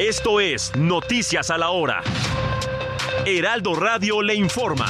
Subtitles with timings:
[0.00, 2.02] Esto es Noticias a la Hora.
[3.26, 4.86] Heraldo Radio le informa.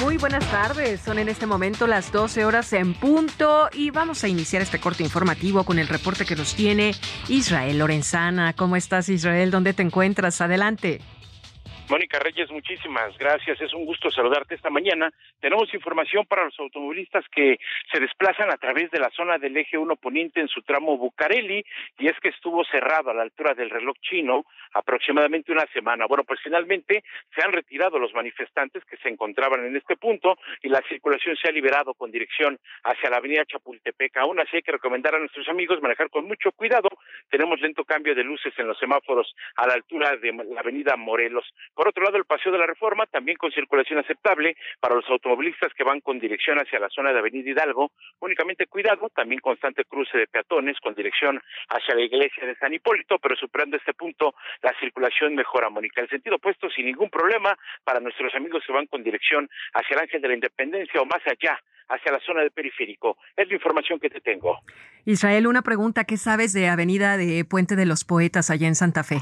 [0.00, 4.28] Muy buenas tardes, son en este momento las 12 horas en punto y vamos a
[4.28, 6.94] iniciar este corte informativo con el reporte que nos tiene
[7.28, 8.54] Israel Lorenzana.
[8.54, 9.50] ¿Cómo estás Israel?
[9.50, 10.40] ¿Dónde te encuentras?
[10.40, 11.02] Adelante.
[11.90, 13.60] Mónica Reyes, muchísimas gracias.
[13.60, 15.12] Es un gusto saludarte esta mañana.
[15.38, 17.58] Tenemos información para los automovilistas que
[17.92, 21.62] se desplazan a través de la zona del eje 1 poniente en su tramo Bucareli
[21.98, 26.06] y es que estuvo cerrado a la altura del reloj chino aproximadamente una semana.
[26.06, 27.04] Bueno, pues finalmente
[27.34, 31.48] se han retirado los manifestantes que se encontraban en este punto y la circulación se
[31.48, 34.16] ha liberado con dirección hacia la avenida Chapultepec.
[34.16, 36.88] Aún así hay que recomendar a nuestros amigos manejar con mucho cuidado.
[37.28, 41.44] Tenemos lento cambio de luces en los semáforos a la altura de la avenida Morelos.
[41.74, 45.72] Por otro lado, el Paseo de la Reforma, también con circulación aceptable para los automovilistas
[45.74, 47.92] que van con dirección hacia la zona de Avenida Hidalgo.
[48.20, 53.18] Únicamente cuidado, también constante cruce de peatones con dirección hacia la iglesia de San Hipólito,
[53.18, 56.00] pero superando este punto, la circulación mejora, Mónica.
[56.00, 60.02] El sentido opuesto, sin ningún problema, para nuestros amigos que van con dirección hacia el
[60.02, 63.16] Ángel de la Independencia o más allá, hacia la zona del periférico.
[63.36, 64.60] Es la información que te tengo.
[65.04, 66.04] Israel, una pregunta.
[66.04, 69.16] ¿Qué sabes de Avenida de Puente de los Poetas allá en Santa Fe?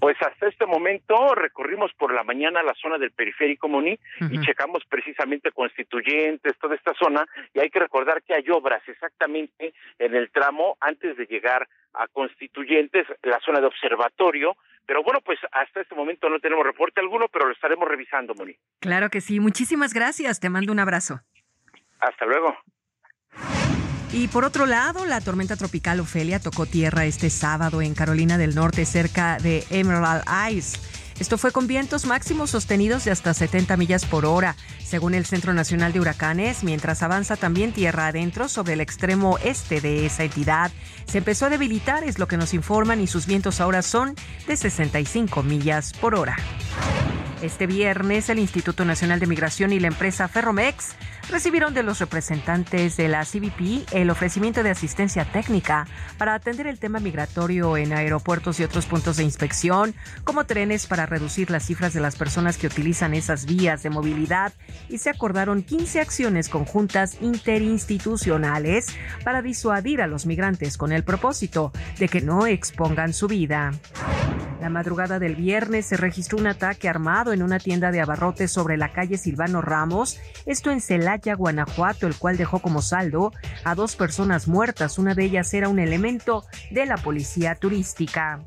[0.00, 3.98] Pues hasta este momento recorrimos por la mañana la zona del periférico Moni
[4.30, 9.72] y checamos precisamente constituyentes, toda esta zona, y hay que recordar que hay obras exactamente
[9.98, 14.56] en el tramo antes de llegar a constituyentes, la zona de observatorio,
[14.86, 18.54] pero bueno, pues hasta este momento no tenemos reporte alguno, pero lo estaremos revisando, Moni.
[18.80, 21.20] Claro que sí, muchísimas gracias, te mando un abrazo.
[22.00, 22.56] Hasta luego.
[24.14, 28.54] Y por otro lado, la tormenta tropical Ofelia tocó tierra este sábado en Carolina del
[28.54, 30.78] Norte, cerca de Emerald Isle.
[31.18, 34.54] Esto fue con vientos máximos sostenidos de hasta 70 millas por hora,
[34.84, 39.80] según el Centro Nacional de Huracanes, mientras avanza también tierra adentro sobre el extremo este
[39.80, 40.70] de esa entidad.
[41.06, 44.14] Se empezó a debilitar, es lo que nos informan, y sus vientos ahora son
[44.46, 46.36] de 65 millas por hora.
[47.44, 50.94] Este viernes, el Instituto Nacional de Migración y la empresa Ferromex
[51.30, 56.78] recibieron de los representantes de la CBP el ofrecimiento de asistencia técnica para atender el
[56.78, 59.94] tema migratorio en aeropuertos y otros puntos de inspección,
[60.24, 64.54] como trenes para reducir las cifras de las personas que utilizan esas vías de movilidad
[64.88, 68.86] y se acordaron 15 acciones conjuntas interinstitucionales
[69.22, 73.72] para disuadir a los migrantes con el propósito de que no expongan su vida.
[74.60, 78.78] La madrugada del viernes se registró un ataque armado en una tienda de abarrotes sobre
[78.78, 83.30] la calle Silvano Ramos, esto en Celaya, Guanajuato, el cual dejó como saldo
[83.64, 84.98] a dos personas muertas.
[84.98, 88.40] Una de ellas era un elemento de la policía turística.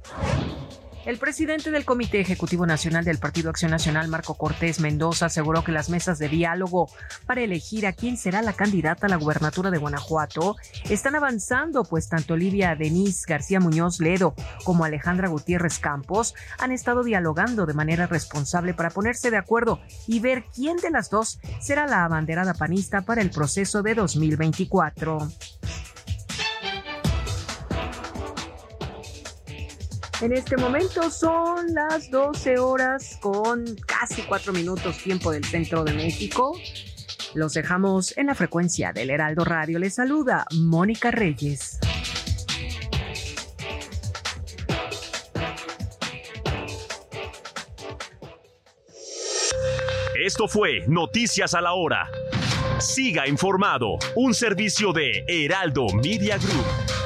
[1.07, 5.71] El presidente del Comité Ejecutivo Nacional del Partido Acción Nacional, Marco Cortés Mendoza, aseguró que
[5.71, 6.89] las mesas de diálogo
[7.25, 10.57] para elegir a quién será la candidata a la gubernatura de Guanajuato
[10.89, 14.35] están avanzando, pues tanto Olivia Denise García Muñoz Ledo
[14.65, 20.19] como Alejandra Gutiérrez Campos han estado dialogando de manera responsable para ponerse de acuerdo y
[20.19, 25.29] ver quién de las dos será la abanderada panista para el proceso de 2024.
[30.19, 35.93] En este momento son las 12 horas con casi 4 minutos tiempo del centro de
[35.93, 36.57] México.
[37.35, 39.77] Los dejamos en la frecuencia del Heraldo Radio.
[39.77, 41.79] Les saluda Mónica Reyes.
[50.19, 52.09] Esto fue Noticias a la Hora.
[52.79, 56.96] Siga informado, un servicio de Heraldo Media Group.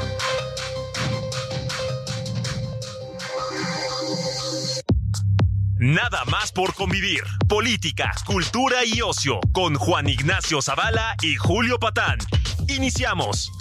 [5.83, 7.24] Nada más por convivir.
[7.50, 12.19] Política, cultura y ocio con Juan Ignacio Zavala y Julio Patán.
[12.68, 13.51] Iniciamos.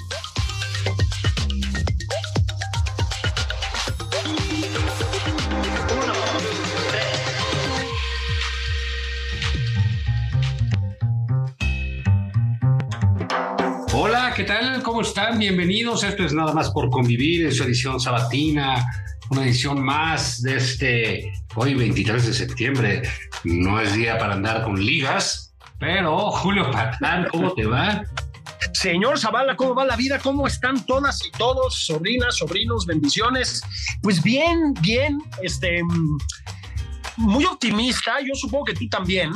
[13.95, 14.83] Hola, ¿qué tal?
[14.83, 15.39] ¿Cómo están?
[15.39, 16.05] Bienvenidos.
[16.05, 18.85] Esto es nada más por convivir en su edición sabatina,
[19.31, 23.03] una edición más de este Hoy 23 de septiembre
[23.43, 28.05] no es día para andar con ligas, pero Julio Patán, ¿cómo te va?
[28.73, 30.21] Señor Zavala, ¿cómo va la vida?
[30.21, 31.87] ¿Cómo están todas y todos?
[31.87, 33.63] Sobrinas, sobrinos, bendiciones.
[34.01, 35.81] Pues bien, bien, este,
[37.17, 39.33] muy optimista, yo supongo que tú también,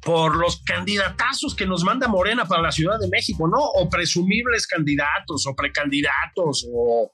[0.00, 3.58] por los candidatazos que nos manda Morena para la Ciudad de México, ¿no?
[3.62, 7.12] O presumibles candidatos, o precandidatos, o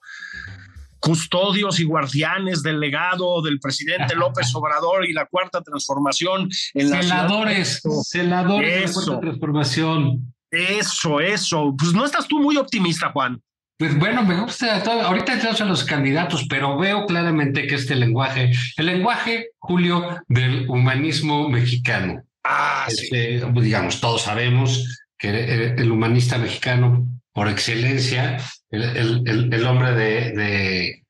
[1.07, 7.01] custodios y guardianes del legado del presidente López Obrador y la cuarta transformación en la
[7.01, 10.33] celadores, celadores de la cuarta transformación.
[10.51, 11.73] Eso, eso.
[11.77, 13.41] Pues no estás tú muy optimista, Juan.
[13.77, 18.51] Pues bueno, me gusta, ahorita entramos a los candidatos, pero veo claramente que este lenguaje,
[18.75, 22.23] el lenguaje, Julio, del humanismo mexicano.
[22.43, 28.37] Ah, este, Digamos, todos sabemos que el, humanista mexicano, por excelencia,
[28.71, 31.03] el, el, hombre de, de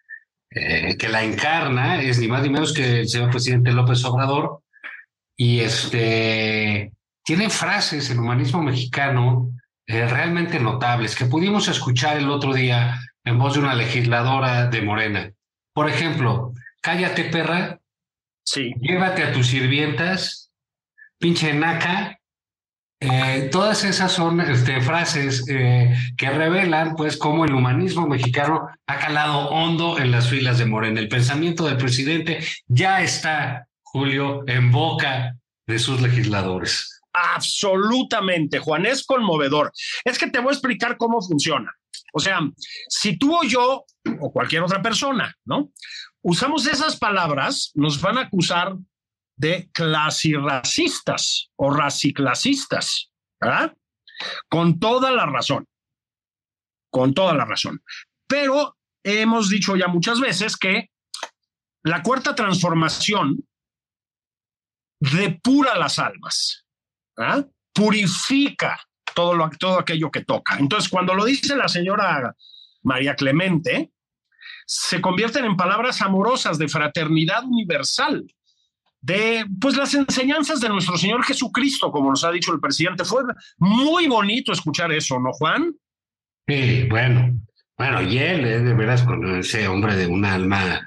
[0.49, 4.61] eh, que la encarna es ni más ni menos que el señor presidente López Obrador,
[5.37, 6.91] y este
[7.23, 9.51] tiene frases el humanismo mexicano
[9.85, 14.81] eh, realmente notables que pudimos escuchar el otro día en voz de una legisladora de
[14.81, 15.31] Morena.
[15.73, 16.51] Por ejemplo,
[16.81, 17.79] cállate perra,
[18.43, 18.73] sí.
[18.81, 20.51] llévate a tus sirvientas,
[21.19, 22.16] pinche naca.
[22.99, 28.97] Eh, todas esas son este, frases eh, que revelan pues cómo el humanismo mexicano ha
[28.97, 30.99] calado hondo en las filas de Morena.
[30.99, 37.01] El pensamiento del presidente ya está, Julio, en boca de sus legisladores.
[37.13, 39.71] Absolutamente, Juan, es conmovedor.
[40.03, 41.71] Es que te voy a explicar cómo funciona.
[42.13, 42.39] O sea,
[42.89, 43.85] si tú o yo
[44.19, 45.71] o cualquier otra persona, ¿no?
[46.21, 48.75] Usamos esas palabras, nos van a acusar
[49.37, 53.75] de clasirracistas o raciclasistas, ¿verdad?
[54.49, 55.65] Con toda la razón.
[56.89, 57.81] Con toda la razón.
[58.27, 60.89] Pero hemos dicho ya muchas veces que
[61.83, 63.47] la cuarta transformación
[64.99, 66.65] depura las almas.
[67.73, 68.79] purifica
[69.13, 70.57] todo, lo, todo aquello que toca.
[70.57, 72.35] Entonces, cuando lo dice la señora
[72.81, 73.91] María Clemente,
[74.65, 78.25] se convierten en palabras amorosas de fraternidad universal,
[79.01, 83.05] de pues las enseñanzas de nuestro Señor Jesucristo, como nos ha dicho el presidente.
[83.05, 83.23] Fue
[83.57, 85.75] muy bonito escuchar eso, ¿no, Juan?
[86.47, 87.39] Sí, bueno,
[87.77, 90.81] bueno, y él es de veras con ese hombre de un alma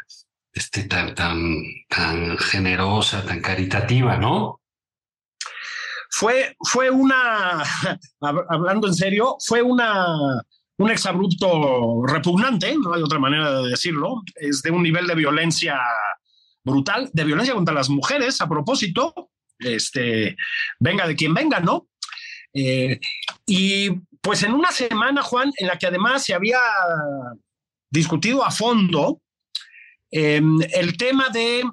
[0.52, 1.44] este, tan, tan,
[1.88, 4.60] tan generosa, tan caritativa, ¿no?
[6.10, 7.62] Fue, fue una,
[8.20, 10.06] hablando en serio, fue una,
[10.78, 15.78] un exabrupto repugnante, no hay otra manera de decirlo, es de un nivel de violencia
[16.70, 20.36] brutal, de violencia contra las mujeres, a propósito, este,
[20.78, 21.88] venga de quien venga, ¿no?
[22.54, 22.98] Eh,
[23.46, 23.90] y
[24.20, 26.58] pues en una semana, Juan, en la que además se había
[27.90, 29.20] discutido a fondo
[30.10, 31.64] em, el tema de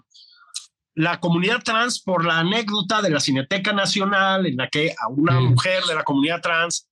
[0.95, 5.39] la comunidad trans por la anécdota de la Cineteca Nacional en la que a una
[5.39, 6.89] mujer de la comunidad trans,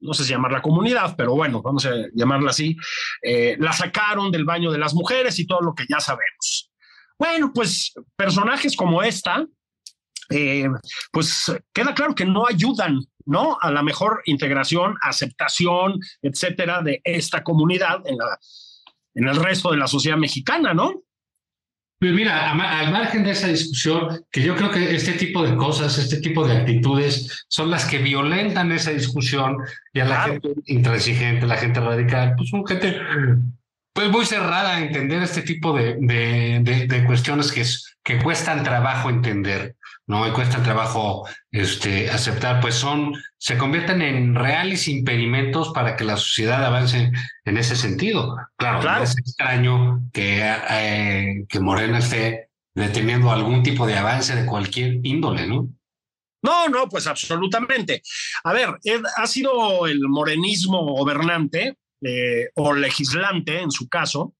[0.00, 2.76] no sé si llamarla comunidad, pero bueno, vamos a llamarla así,
[3.22, 6.63] eh, la sacaron del baño de las mujeres y todo lo que ya sabemos.
[7.18, 9.44] Bueno, pues personajes como esta,
[10.30, 10.68] eh,
[11.12, 13.56] pues queda claro que no ayudan, ¿no?
[13.60, 18.38] A la mejor integración, aceptación, etcétera, de esta comunidad en, la,
[19.14, 21.04] en el resto de la sociedad mexicana, ¿no?
[22.00, 25.96] Pues mira, al margen de esa discusión, que yo creo que este tipo de cosas,
[25.96, 29.56] este tipo de actitudes son las que violentan esa discusión
[29.92, 33.00] y a la gente intransigente, la gente radical, pues son gente
[33.94, 37.64] pues muy cerrada a entender este tipo de, de, de, cuestiones que,
[38.02, 39.76] que cuestan trabajo entender.
[40.06, 40.26] ¿no?
[40.28, 46.16] Y cuesta trabajo este, aceptar, pues son, se convierten en reales impedimentos para que la
[46.16, 47.10] sociedad avance
[47.44, 48.36] en ese sentido.
[48.56, 54.98] Claro, es extraño que, eh, que Morena esté deteniendo algún tipo de avance de cualquier
[55.04, 55.68] índole, ¿no?
[56.42, 58.02] No, no, pues absolutamente.
[58.42, 58.68] A ver,
[59.16, 64.34] ha sido el morenismo gobernante eh, o legislante en su caso,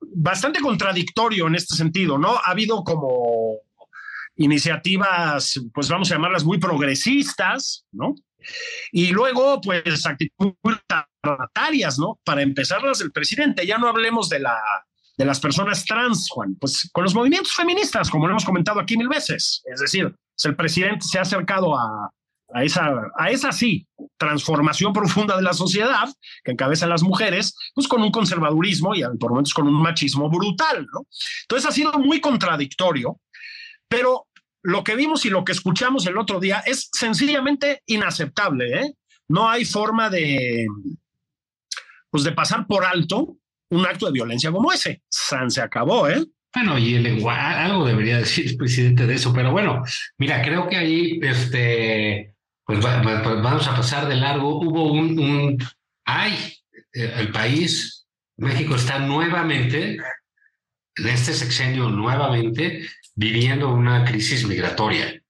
[0.00, 2.36] bastante contradictorio en este sentido, ¿no?
[2.36, 3.58] Ha habido como
[4.36, 8.14] iniciativas, pues vamos a llamarlas muy progresistas, ¿no?
[8.90, 10.80] Y luego, pues, actitudes
[11.20, 12.18] tratarias, ¿no?
[12.24, 13.66] Para empezarlas del presidente.
[13.66, 14.58] Ya no hablemos de, la,
[15.16, 18.96] de las personas trans, Juan, pues con los movimientos feministas, como lo hemos comentado aquí
[18.96, 19.62] mil veces.
[19.72, 20.12] Es decir,
[20.44, 22.10] el presidente se ha acercado a,
[22.54, 26.08] a esa, a esa sí, transformación profunda de la sociedad
[26.44, 30.86] que encabezan las mujeres, pues con un conservadurismo y por momentos con un machismo brutal,
[30.92, 31.06] ¿no?
[31.42, 33.20] Entonces ha sido muy contradictorio,
[33.88, 34.26] pero
[34.62, 38.80] lo que vimos y lo que escuchamos el otro día es sencillamente inaceptable.
[38.80, 38.94] ¿eh?
[39.28, 40.66] No hay forma de,
[42.10, 43.36] pues de pasar por alto
[43.70, 45.02] un acto de violencia como ese.
[45.08, 46.24] San se acabó, ¿eh?
[46.54, 49.82] Bueno, y el lenguaje, algo debería decir el presidente de eso, pero bueno,
[50.18, 52.31] mira, creo que ahí, este,
[52.80, 54.60] pues, pues vamos a pasar de largo.
[54.60, 55.58] Hubo un, un
[56.04, 56.34] ay,
[56.92, 59.96] eh, el país, México está nuevamente,
[60.96, 65.20] en este sexenio nuevamente, viviendo una crisis migratoria.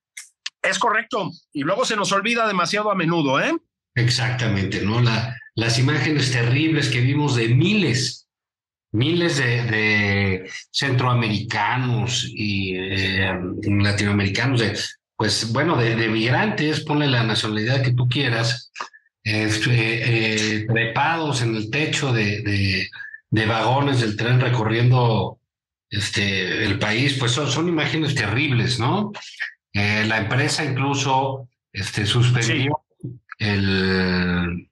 [0.62, 3.52] Es correcto, y luego se nos olvida demasiado a menudo, ¿eh?
[3.94, 5.00] Exactamente, ¿no?
[5.00, 8.22] La, las imágenes terribles que vimos de miles
[8.92, 13.34] miles de, centroamericanos y eh,
[13.64, 14.78] latinoamericanos, de,
[15.22, 18.72] pues bueno, de, migrantes, ponle la nacionalidad que tú quieras,
[19.22, 22.88] este, eh, trepados en el techo de,
[23.30, 25.38] de, vagones del tren recorriendo
[25.88, 29.12] este, el país, pues son, son imágenes terribles, ¿no?
[29.72, 32.82] Eh, la empresa incluso este, suspendió
[33.38, 34.68] el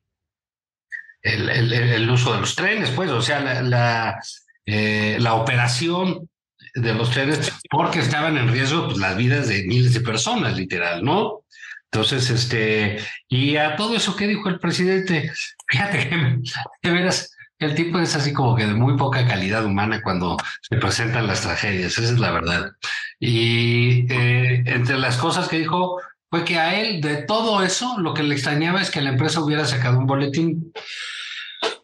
[1.23, 4.21] el, el, uso de los trenes, pues, o sea, la, la,
[4.67, 6.29] eh, la, operación
[6.75, 11.05] de los trenes, porque estaban en riesgo pues, las vidas de miles de personas, literal,
[11.05, 11.45] ¿no?
[11.93, 12.99] Entonces, este,
[13.29, 15.33] y a todo eso que dijo el presidente,
[15.69, 16.39] fíjate que
[16.83, 20.77] de veras, el tipo es así como que de muy poca calidad humana cuando se
[20.79, 22.71] presentan las tragedias, esa es la verdad.
[23.19, 26.01] Y eh, entre las cosas que dijo
[26.31, 29.41] fue que a él de todo eso lo que le extrañaba es que la empresa
[29.41, 30.73] hubiera sacado un boletín.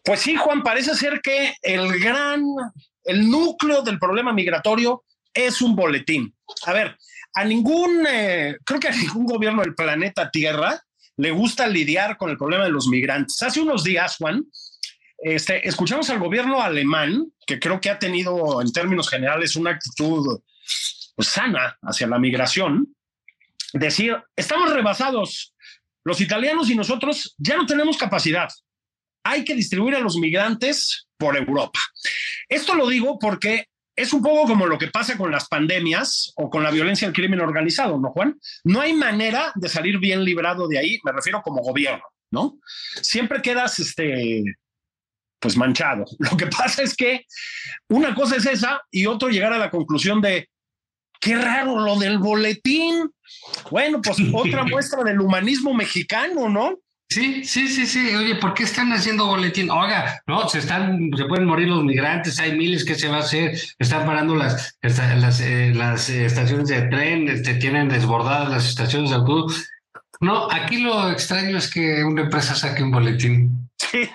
[0.03, 2.41] Pues sí, Juan, parece ser que el gran,
[3.07, 6.35] el núcleo del problema migratorio es un boletín.
[6.65, 6.97] A ver,
[7.33, 10.79] a ningún, eh, creo que a ningún gobierno del planeta Tierra
[11.17, 13.41] le gusta lidiar con el problema de los migrantes.
[13.41, 14.45] Hace unos días, Juan,
[15.19, 20.41] este, escuchamos al gobierno alemán, que creo que ha tenido en términos generales una actitud
[21.15, 22.93] pues, sana hacia la migración,
[23.73, 25.53] decir, estamos rebasados,
[26.03, 28.49] los italianos y nosotros ya no tenemos capacidad
[29.29, 31.79] hay que distribuir a los migrantes por Europa.
[32.47, 33.65] Esto lo digo porque
[33.95, 37.15] es un poco como lo que pasa con las pandemias o con la violencia del
[37.15, 38.39] crimen organizado, ¿no, Juan?
[38.63, 42.59] No hay manera de salir bien librado de ahí, me refiero como gobierno, ¿no?
[43.01, 44.43] Siempre quedas, este,
[45.39, 46.05] pues manchado.
[46.19, 47.25] Lo que pasa es que
[47.89, 50.47] una cosa es esa y otro llegar a la conclusión de,
[51.19, 53.09] qué raro lo del boletín.
[53.71, 56.77] Bueno, pues otra muestra del humanismo mexicano, ¿no?
[57.09, 58.13] Sí, sí, sí, sí.
[58.15, 59.71] Oye, ¿por qué están haciendo boletín?
[59.71, 63.21] Oiga, no, se están, se pueden morir los migrantes, hay miles que se va a
[63.21, 68.67] hacer, están parando las, las, eh, las eh, estaciones de tren, este, tienen desbordadas las
[68.67, 69.69] estaciones de autobús.
[70.19, 73.69] No, aquí lo extraño es que una empresa saque un boletín.
[73.77, 74.09] Sí.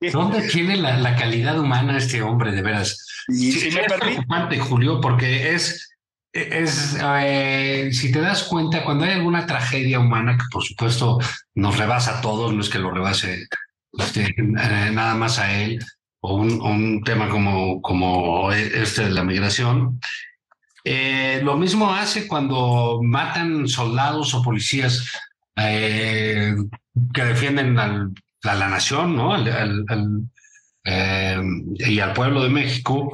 [0.12, 3.06] ¿Dónde tiene la, calidad humana este hombre, de veras?
[3.28, 5.90] Y si me preocupante, Julio, porque es
[6.32, 11.18] es, eh, si te das cuenta, cuando hay alguna tragedia humana, que por supuesto
[11.54, 13.46] nos rebasa a todos, no es que lo rebase
[13.92, 14.42] este, eh,
[14.92, 15.78] nada más a él,
[16.20, 20.00] o un, tema como, como este de la migración,
[20.84, 25.12] eh, lo mismo hace cuando matan soldados o policías
[25.56, 26.54] que
[27.14, 28.10] defienden a
[28.42, 29.36] la nación, ¿no?
[30.84, 33.12] y al pueblo de México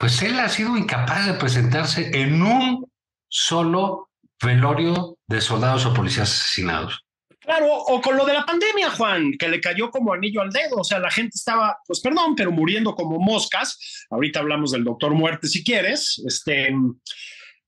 [0.00, 2.90] pues él ha sido incapaz de presentarse en un
[3.28, 4.08] solo
[4.42, 7.04] velorio de soldados o policías asesinados.
[7.38, 10.76] Claro, o con lo de la pandemia, Juan, que le cayó como anillo al dedo.
[10.76, 14.06] O sea, la gente estaba, pues perdón, pero muriendo como moscas.
[14.08, 16.22] Ahorita hablamos del doctor muerte si quieres.
[16.26, 16.74] Este,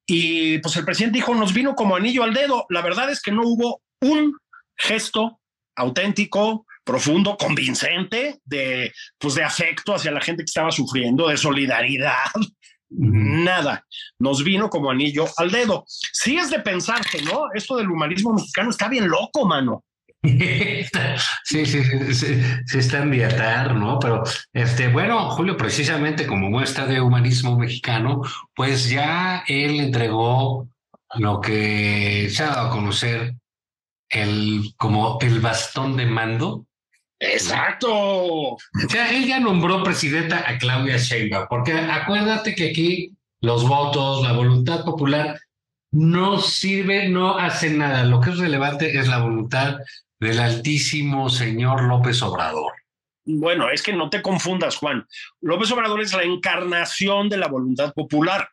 [0.06, 2.64] y pues el presidente dijo, nos vino como anillo al dedo.
[2.70, 4.34] La verdad es que no hubo un
[4.78, 5.38] gesto
[5.76, 12.30] auténtico, profundo, convincente de, pues, de afecto hacia la gente que estaba sufriendo, de solidaridad.
[12.90, 13.84] Nada,
[14.18, 15.84] nos vino como anillo al dedo.
[15.86, 19.84] Sí es de pensar que no, esto del humanismo mexicano está bien loco, mano.
[20.22, 21.82] sí, sí,
[22.14, 23.98] sí, sí, está en diatar, ¿no?
[23.98, 24.22] Pero,
[24.52, 28.22] este, bueno, Julio, precisamente como muestra de humanismo mexicano,
[28.54, 30.68] pues ya él entregó
[31.14, 33.34] lo que se ha dado a conocer
[34.10, 36.66] el, como el bastón de mando
[37.22, 37.88] Exacto.
[37.92, 44.22] O sea, él ya nombró presidenta a Claudia Sheinbaum, porque acuérdate que aquí los votos,
[44.22, 45.38] la voluntad popular
[45.92, 48.04] no sirve, no hace nada.
[48.04, 49.78] Lo que es relevante es la voluntad
[50.18, 52.72] del altísimo señor López Obrador.
[53.24, 55.06] Bueno, es que no te confundas, Juan.
[55.40, 58.48] López Obrador es la encarnación de la voluntad popular.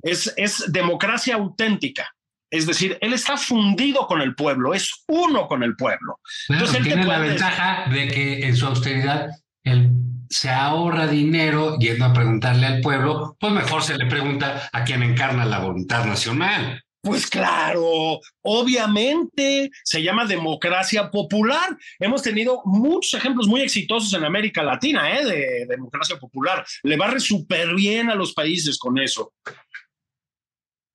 [0.00, 2.13] Es, es democracia auténtica.
[2.54, 6.20] Es decir, él está fundido con el pueblo, es uno con el pueblo.
[6.48, 9.28] Entonces, él tiene la ventaja de que en su austeridad
[9.64, 9.90] él
[10.30, 15.02] se ahorra dinero yendo a preguntarle al pueblo, pues mejor se le pregunta a quien
[15.02, 16.80] encarna la voluntad nacional.
[17.04, 21.76] Pues claro, obviamente se llama democracia popular.
[21.98, 25.24] Hemos tenido muchos ejemplos muy exitosos en América Latina ¿eh?
[25.24, 26.64] de, democracia popular.
[26.82, 29.34] Le va súper bien a los países con eso.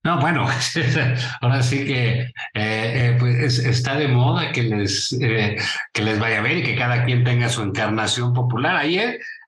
[0.03, 0.47] No, bueno,
[1.41, 5.57] ahora sí que eh, eh, pues está de moda que les, eh,
[5.93, 8.77] que les vaya bien y que cada quien tenga su encarnación popular.
[8.77, 8.99] Ahí,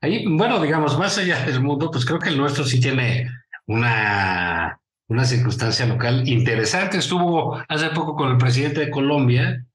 [0.02, 3.30] ahí, bueno, digamos, más allá del mundo, pues creo que el nuestro sí tiene
[3.66, 4.78] una
[5.12, 6.98] una circunstancia local interesante.
[6.98, 9.66] Estuvo hace poco con el presidente de Colombia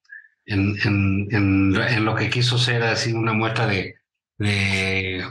[0.46, 3.96] en, en, en, lo que quiso ser así una muestra de,
[4.38, 5.26] de,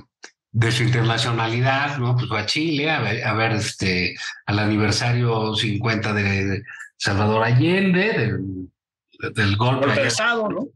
[0.55, 2.15] de, su internacionalidad, ¿no?
[2.15, 6.63] Pues fue a Chile a ver, este, al aniversario 50 de
[6.97, 10.07] Salvador Allende, del, del golpe.
[10.07, 10.67] Estado, ¿no?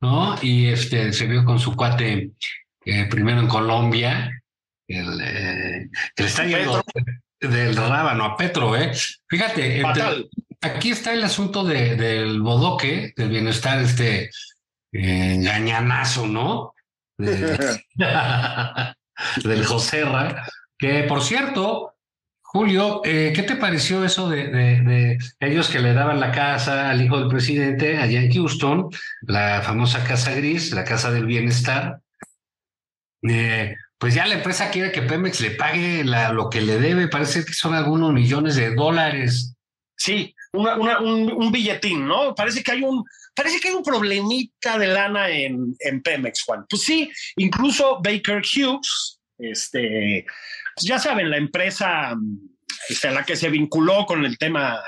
[0.00, 0.36] ¿no?
[0.42, 2.30] Y este, se vio con su cuate
[2.84, 4.42] eh, primero en Colombia,
[4.86, 6.82] el, eh, está yendo
[7.40, 8.92] del rábano a Petro, ¿eh?
[9.28, 9.82] Fíjate,
[10.60, 14.30] aquí está el asunto de, del bodoque, del bienestar este
[14.90, 16.74] engañanazo, ¿no?
[19.44, 20.44] del Joserra,
[20.78, 21.94] que por cierto,
[22.40, 27.02] Julio, eh, ¿qué te pareció eso de, de, ellos que le daban la casa al
[27.02, 28.88] hijo del presidente allá en Houston,
[29.22, 32.00] la famosa Casa Gris, la Casa del Bienestar?
[33.22, 37.44] Eh, pues ya la empresa quiere que Pemex le pague lo que le debe, parece
[37.44, 39.54] que son algunos millones de dólares.
[39.96, 42.34] Sí, un, billetín, ¿no?
[42.34, 43.04] Parece que hay un,
[43.38, 46.66] parece que hay un problemita de lana en, en Pemex, Juan.
[46.68, 50.26] Pues sí, incluso Baker Hughes, este,
[50.74, 52.16] pues ya saben, la empresa
[52.88, 54.80] este, a la que se vinculó con el tema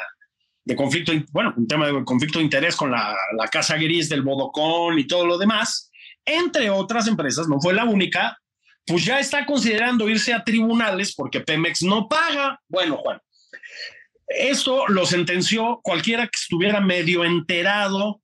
[0.64, 4.22] de conflicto, bueno, un tema de conflicto de interés con la, la Casa Gris del
[4.22, 5.92] Bodocón y todo lo demás,
[6.24, 8.36] entre otras empresas, no fue la única,
[8.84, 12.60] pues ya está considerando irse a tribunales porque Pemex no paga.
[12.68, 13.20] Bueno, Juan,
[14.26, 18.20] esto lo sentenció cualquiera que estuviera medio enterado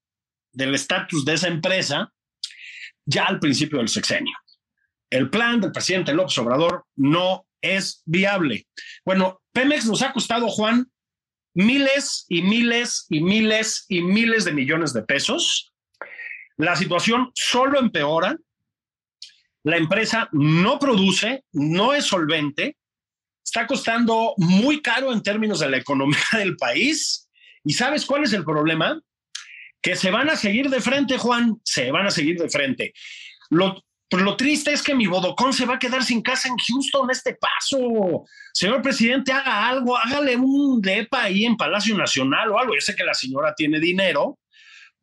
[0.57, 2.13] del estatus de esa empresa
[3.05, 4.35] ya al principio del sexenio.
[5.11, 8.67] El plan del presidente López Obrador no es viable.
[9.05, 10.91] Bueno, Pemex nos ha costado, Juan,
[11.55, 15.73] miles y miles y miles y miles de millones de pesos.
[16.57, 18.37] La situación solo empeora
[19.67, 22.77] la empresa no produce, no es solvente,
[23.45, 27.29] está costando muy caro en términos de la economía del país.
[27.65, 29.03] ¿Y sabes cuál es el problema?
[29.87, 32.93] Que se van a seguir de frente, Juan, se van a seguir de frente.
[33.51, 37.09] Lo, lo triste es que mi bodocón se va a quedar sin casa en Houston
[37.09, 38.25] este paso.
[38.53, 42.75] Señor presidente, haga algo, hágale un DEPA ahí en Palacio Nacional o algo.
[42.75, 44.41] Yo sé que la señora tiene dinero,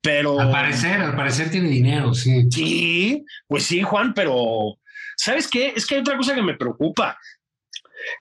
[0.02, 0.38] pero.
[0.38, 2.46] Al parecer, al parecer tiene dinero, sí.
[2.52, 4.80] Sí, pues sí, Juan, pero.
[5.16, 5.72] ¿Sabes qué?
[5.74, 7.18] Es que hay otra cosa que me preocupa.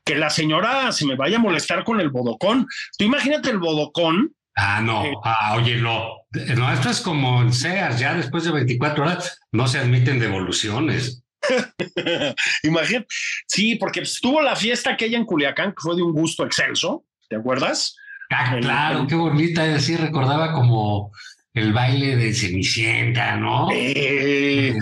[0.05, 2.69] Que la señora se me vaya a molestar con el bodocón.
[2.97, 4.33] Tú imagínate el bodocón.
[4.55, 5.05] Ah, no.
[5.05, 6.23] Eh, ah, oye, no.
[6.57, 11.23] No, esto es como en Sears, ya después de 24 horas no se admiten devoluciones.
[12.63, 13.07] Imagínate.
[13.47, 17.05] Sí, porque estuvo la fiesta aquella en Culiacán, que fue de un gusto excelso.
[17.29, 17.97] ¿Te acuerdas?
[18.31, 19.79] Ah, claro, qué bonita.
[19.79, 21.13] Sí, recordaba como
[21.55, 23.69] el baile de Cenicienta, ¿no?
[23.71, 24.79] el,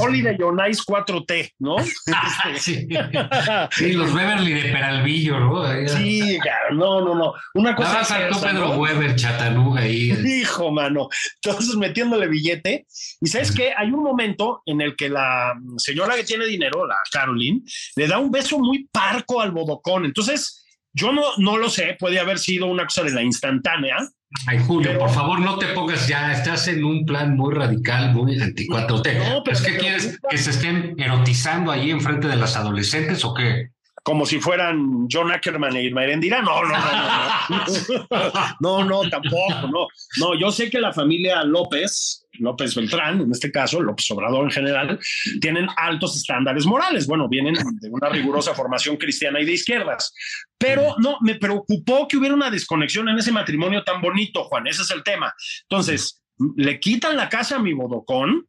[0.00, 1.76] Holiday on Ice 4T, ¿no?
[2.58, 2.88] sí.
[3.70, 3.92] sí.
[3.92, 5.88] los Beverly de Peralvillo, ¿no?
[5.88, 7.34] Sí, claro, no, no, no.
[7.54, 8.02] Una cosa.
[8.02, 10.10] saltó Pedro Weber, Chatanuga ahí.
[10.40, 11.08] Hijo, mano.
[11.36, 12.86] Entonces metiéndole billete.
[13.20, 13.72] Y sabes qué?
[13.76, 17.62] Hay un momento en el que la señora que tiene dinero, la Caroline,
[17.94, 20.04] le da un beso muy parco al bodocón.
[20.04, 23.96] Entonces, yo no, no lo sé, puede haber sido una cosa de la instantánea
[24.46, 28.40] Ay, Julio, por favor, no te pongas ya, estás en un plan muy radical, muy
[28.40, 28.96] anticuatro.
[28.98, 33.34] No, pero ¿Es que quieres que se estén erotizando ahí enfrente de las adolescentes o
[33.34, 33.70] qué?
[34.02, 36.40] Como si fueran John Ackerman e Irma Erendira.
[36.42, 37.64] No, no, no, no.
[38.60, 39.88] No, no, tampoco, no.
[40.18, 44.50] No, yo sé que la familia López, López Beltrán, en este caso, López Obrador en
[44.50, 44.98] general,
[45.40, 47.06] tienen altos estándares morales.
[47.06, 50.12] Bueno, vienen de una rigurosa formación cristiana y de izquierdas.
[50.58, 54.66] Pero no, me preocupó que hubiera una desconexión en ese matrimonio tan bonito, Juan.
[54.66, 55.32] Ese es el tema.
[55.62, 56.22] Entonces,
[56.56, 58.46] le quitan la casa a mi bodocón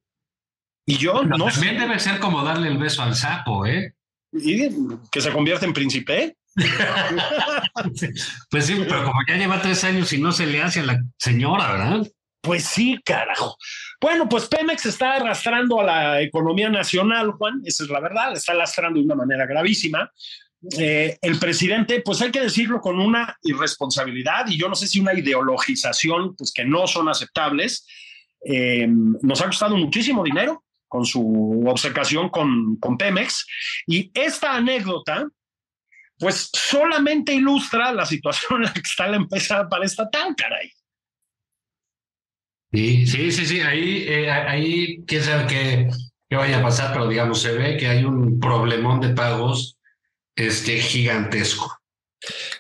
[0.86, 3.96] y yo no También debe ser como darle el beso al sapo, ¿eh?
[4.34, 4.70] Y
[5.12, 6.38] que se convierte en príncipe.
[8.50, 11.04] pues sí, pero como ya lleva tres años y no se le hace a la
[11.18, 12.08] señora, ¿verdad?
[12.42, 13.56] Pues sí, carajo.
[14.00, 18.54] Bueno, pues Pemex está arrastrando a la economía nacional, Juan, esa es la verdad, está
[18.54, 20.12] arrastrando de una manera gravísima.
[20.78, 25.00] Eh, el presidente, pues hay que decirlo con una irresponsabilidad y yo no sé si
[25.00, 27.86] una ideologización, pues que no son aceptables,
[28.44, 33.46] eh, nos ha costado muchísimo dinero con su obsecación con, con Pemex.
[33.88, 35.28] Y esta anécdota
[36.22, 40.72] pues solamente ilustra la situación en la que está la empresa para estatal, caray.
[42.74, 45.90] Sí, sí, sí, sí, ahí, eh, ahí quién sabe qué,
[46.30, 49.78] qué vaya a pasar, pero digamos, se ve que hay un problemón de pagos
[50.36, 51.78] este, gigantesco.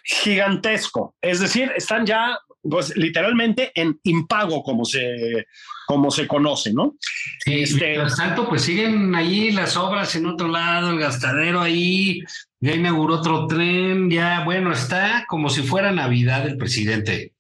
[0.03, 1.15] Gigantesco.
[1.21, 5.45] Es decir, están ya, pues, literalmente en impago, como se,
[5.87, 6.95] como se conoce, ¿no?
[7.45, 12.21] Sí, Este- mientras tanto, pues siguen ahí las obras en otro lado, el gastadero ahí,
[12.59, 17.33] ya inauguró otro tren, ya, bueno, está como si fuera Navidad el presidente.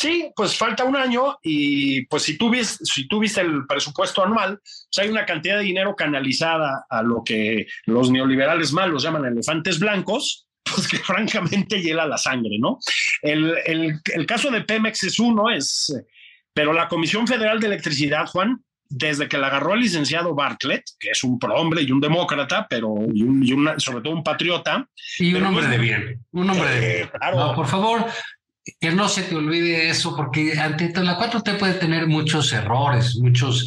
[0.00, 4.24] Sí, pues falta un año y pues si tú vis- si tú viste el presupuesto
[4.24, 9.26] anual, pues hay una cantidad de dinero canalizada a lo que los neoliberales malos llaman
[9.26, 12.78] elefantes blancos, pues que francamente hiela la sangre, ¿no?
[13.20, 15.94] El, el- el caso de Pemex es uno, es,
[16.54, 21.10] pero la Comisión Federal de Electricidad, Juan, desde que la agarró el licenciado Bartlett, que
[21.10, 24.88] es un prohombre y un demócrata, pero y un- y una- sobre todo un patriota,
[25.18, 27.10] Y un hombre de bien, un hombre de Eh, bien.
[27.18, 27.36] claro.
[27.36, 28.06] No, por favor,
[28.80, 33.66] que no se te olvide eso, porque ante la 4T puede tener muchos errores, muchas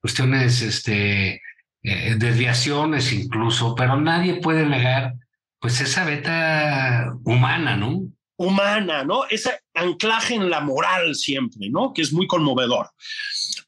[0.00, 1.42] cuestiones, este,
[1.82, 5.14] eh, desviaciones incluso, pero nadie puede negar,
[5.58, 8.02] pues, esa beta humana, ¿no?
[8.40, 9.26] humana, ¿no?
[9.28, 11.92] Ese anclaje en la moral siempre, ¿no?
[11.92, 12.88] Que es muy conmovedor.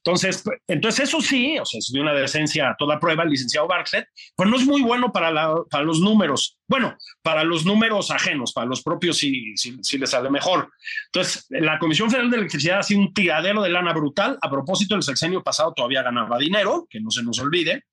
[0.05, 3.67] Entonces, entonces eso sí, o sea, es de una decencia a toda prueba el licenciado
[3.67, 6.57] Bartlett, pues no es muy bueno para, la, para los números.
[6.67, 10.69] Bueno, para los números ajenos, para los propios sí, sí, sí les sale mejor.
[11.05, 14.37] Entonces, la Comisión Federal de Electricidad ha sido un tiradero de lana brutal.
[14.41, 17.85] A propósito, el sexenio pasado todavía ganaba dinero, que no se nos olvide.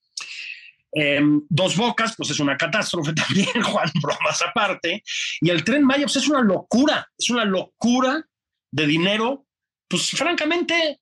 [0.92, 5.04] Eh, dos Bocas, pues es una catástrofe también, Juan, bromas aparte.
[5.40, 8.24] Y el tren Maya, pues es una locura, es una locura
[8.72, 9.46] de dinero.
[9.88, 11.00] Pues francamente,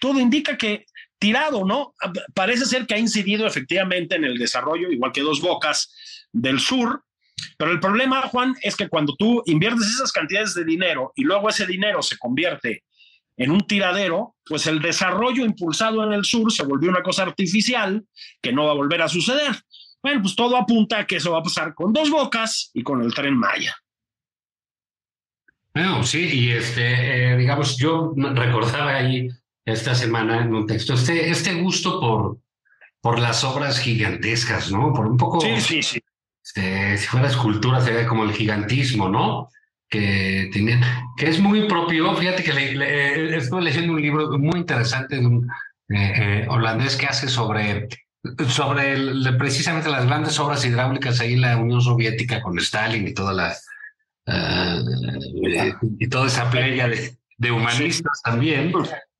[0.00, 0.86] todo indica que
[1.18, 1.94] tirado, ¿no?
[2.34, 5.94] Parece ser que ha incidido efectivamente en el desarrollo, igual que Dos Bocas
[6.32, 7.02] del sur.
[7.58, 11.48] Pero el problema, Juan, es que cuando tú inviertes esas cantidades de dinero y luego
[11.48, 12.84] ese dinero se convierte
[13.36, 18.04] en un tiradero, pues el desarrollo impulsado en el sur se volvió una cosa artificial
[18.40, 19.54] que no va a volver a suceder.
[20.02, 23.02] Bueno, pues todo apunta a que eso va a pasar con dos bocas y con
[23.02, 23.76] el tren Maya.
[26.04, 29.28] Sí, y este, eh, digamos, yo recordaba ahí
[29.66, 32.38] esta semana en un texto este, este gusto por,
[33.00, 34.92] por las obras gigantescas, ¿no?
[34.94, 36.00] Por un poco, Sí, sí, sí.
[36.44, 39.50] este, si fuera escultura sería como el gigantismo, ¿no?
[39.88, 40.80] Que tenían,
[41.16, 42.14] que es muy propio.
[42.16, 45.48] Fíjate que le, le- estuve leyendo un libro muy interesante de un
[45.88, 47.88] eh, eh, holandés que hace sobre,
[48.48, 53.14] sobre el- precisamente las grandes obras hidráulicas ahí en la Unión Soviética con Stalin y
[53.14, 53.54] toda la
[54.28, 58.72] eh, y toda esa playa de, de humanistas también.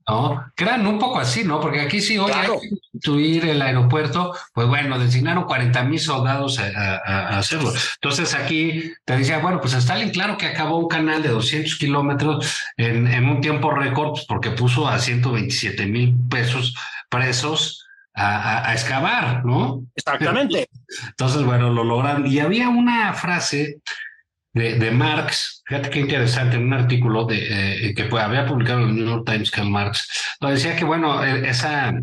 [0.08, 0.52] ¿No?
[0.54, 1.60] Que eran un poco así, ¿no?
[1.60, 2.54] Porque aquí sí hoy Claro.
[2.54, 7.72] hay que construir el aeropuerto, pues bueno, designaron 40 mil soldados a, a- a hacerlo.
[7.96, 12.56] Entonces aquí te decía, bueno, pues Stalin, claro que acabó un canal de 200 kilómetros
[12.76, 16.74] en, en un tiempo récord, pues, porque puso a 127 mil pesos
[17.08, 17.82] presos
[18.14, 19.82] a, a- a excavar, ¿no?
[19.94, 20.68] Exactamente.
[21.08, 22.26] Entonces, bueno, lo lograron.
[22.26, 23.80] Y había una frase
[24.56, 28.80] de, de Marx, fíjate qué interesante, en un artículo de, eh, que pues, había publicado
[28.80, 30.08] en el New York Times Karl Marx,
[30.40, 31.94] decía que, bueno, eh, esa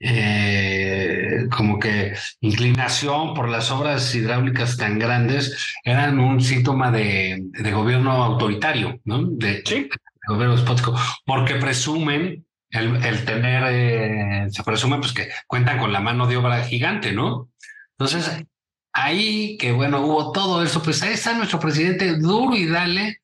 [0.00, 7.72] eh, como que inclinación por las obras hidráulicas tan grandes eran un síntoma de, de
[7.72, 9.22] gobierno autoritario, ¿no?
[9.24, 9.82] De, Sí.
[9.84, 15.92] de gobierno despótico, porque presumen el, el tener, eh, se presume pues que cuentan con
[15.92, 17.48] la mano de obra gigante, ¿no?
[17.96, 18.44] Entonces,
[18.92, 23.22] ahí que bueno, hubo todo eso, pues ahí está nuestro presidente duro y dale,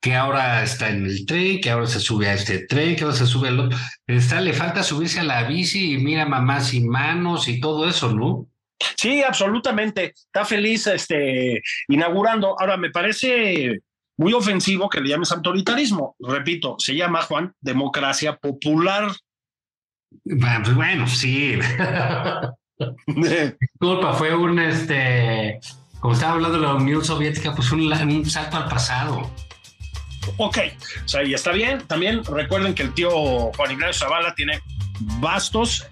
[0.00, 3.16] que ahora está en el tren, que ahora se sube a este tren, que ahora
[3.16, 3.78] se sube al otro.
[4.06, 8.14] Está, le falta subirse a la bici y mira mamá sin manos y todo eso,
[8.14, 8.46] ¿no?
[8.96, 10.14] Sí, absolutamente.
[10.14, 12.54] Está feliz este, inaugurando.
[12.60, 13.80] Ahora, me parece
[14.16, 16.14] muy ofensivo que le llames autoritarismo.
[16.20, 19.10] Repito, se llama, Juan, democracia popular.
[20.24, 21.58] Bueno, pues bueno, sí.
[23.06, 25.60] Disculpa, fue un este,
[26.00, 29.30] como estaba hablando de la Unión Soviética, pues un, un salto al pasado.
[30.36, 30.58] Ok,
[31.04, 31.82] o sea, y está bien.
[31.86, 34.60] También recuerden que el tío Juan Ignacio Zavala tiene
[35.20, 35.86] vastos,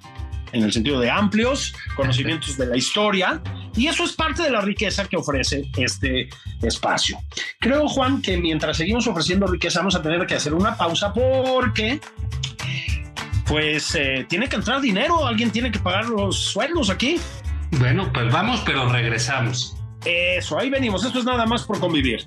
[0.52, 3.40] en el sentido de amplios, conocimientos de la historia,
[3.76, 6.28] y eso es parte de la riqueza que ofrece este
[6.62, 7.18] espacio.
[7.60, 12.00] Creo, Juan, que mientras seguimos ofreciendo riqueza, vamos a tener que hacer una pausa porque,
[13.46, 17.20] pues, eh, tiene que entrar dinero, alguien tiene que pagar los sueldos aquí.
[17.72, 19.76] Bueno, pues vamos, pero regresamos.
[20.04, 21.04] Eso, ahí venimos.
[21.04, 22.26] Esto es nada más por convivir.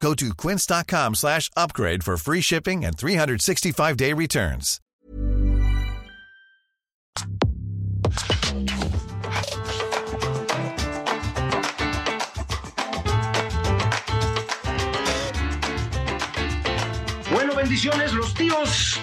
[0.00, 4.80] Go to quince.com slash upgrade for free shipping and 365-day returns.
[17.30, 19.00] Bueno, bendiciones, los tíos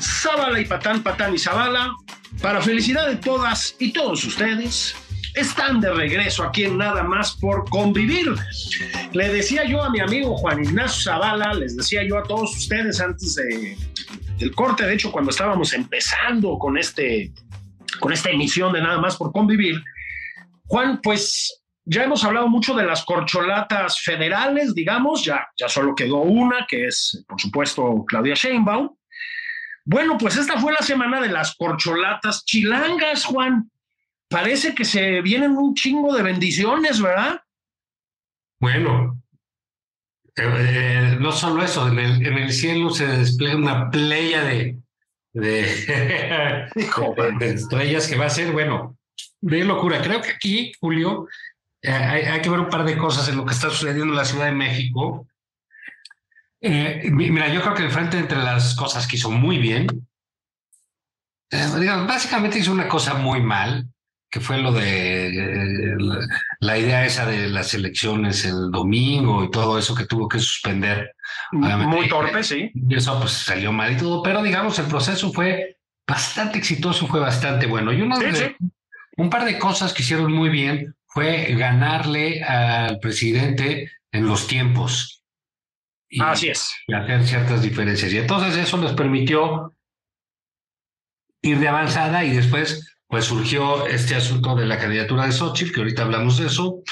[0.00, 1.92] Zabala y Patán, Patán y Zabala,
[2.40, 4.94] para felicidad de todas y todos ustedes,
[5.34, 8.34] están de regreso aquí en Nada más por convivir.
[9.12, 13.00] Le decía yo a mi amigo Juan Ignacio Zavala, les decía yo a todos ustedes
[13.00, 13.76] antes de,
[14.38, 17.32] del corte, de hecho cuando estábamos empezando con, este,
[18.00, 19.82] con esta emisión de Nada más por convivir,
[20.66, 26.18] Juan, pues ya hemos hablado mucho de las corcholatas federales, digamos, ya, ya solo quedó
[26.18, 28.90] una, que es, por supuesto, Claudia Sheinbaum.
[29.84, 33.68] Bueno, pues esta fue la semana de las corcholatas chilangas, Juan.
[34.32, 37.42] Parece que se vienen un chingo de bendiciones, ¿verdad?
[38.58, 39.22] Bueno,
[40.34, 44.80] eh, eh, no solo eso, en el, cielo se despliega una playa de,
[45.34, 46.70] de,
[47.38, 48.96] de, estrellas que va a ser, bueno,
[49.42, 50.00] de locura.
[50.00, 51.28] Creo que aquí, Julio,
[51.82, 54.24] eh, hay, que ver un par de cosas en lo que está sucediendo en la
[54.24, 55.26] Ciudad de México.
[56.62, 59.88] Mira, yo creo que el frente entre las cosas que hizo muy bien,
[62.06, 63.91] básicamente hizo una cosa muy mal,
[64.32, 65.30] que fue lo de
[65.98, 66.26] la,
[66.60, 71.14] la, idea esa de las elecciones el domingo y todo eso que tuvo que suspender.
[71.52, 72.70] Obviamente, muy torpe, sí.
[72.74, 75.76] Y eso pues salió mal y todo, pero digamos, el proceso fue
[76.08, 77.92] bastante exitoso, fue bastante bueno.
[77.92, 78.56] Y uno sí, de, sí.
[79.18, 85.22] un par de cosas que hicieron muy bien fue ganarle al presidente en los tiempos.
[86.08, 86.72] Y, Así es.
[86.86, 88.10] Y hacer ciertas diferencias.
[88.10, 89.76] Y entonces eso les permitió
[91.42, 95.80] ir de avanzada y después pues surgió este asunto de la candidatura de Xochitl, que
[95.80, 96.82] ahorita hablamos de eso,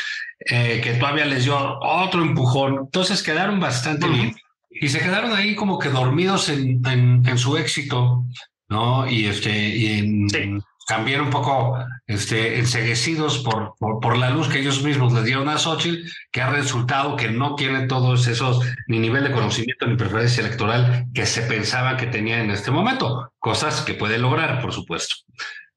[0.41, 2.77] eh, que todavía les dio otro empujón.
[2.79, 4.13] Entonces quedaron bastante uh -huh.
[4.13, 4.37] bien
[4.71, 8.27] y se quedaron ahí como que dormidos en, en, en su éxito,
[8.69, 9.11] ¿no?
[9.11, 10.59] Y este, y en, sí
[10.91, 11.79] también un poco
[12.09, 16.03] este, enseguecidos por, por, por, la luz que ellos mismos les dieron a Xochitl,
[16.33, 21.07] que ha resultado que no tiene todos esos, ni nivel de conocimiento ni preferencia electoral
[21.15, 25.15] que se pensaba que tenía en este momento, cosas que puede lograr, por supuesto.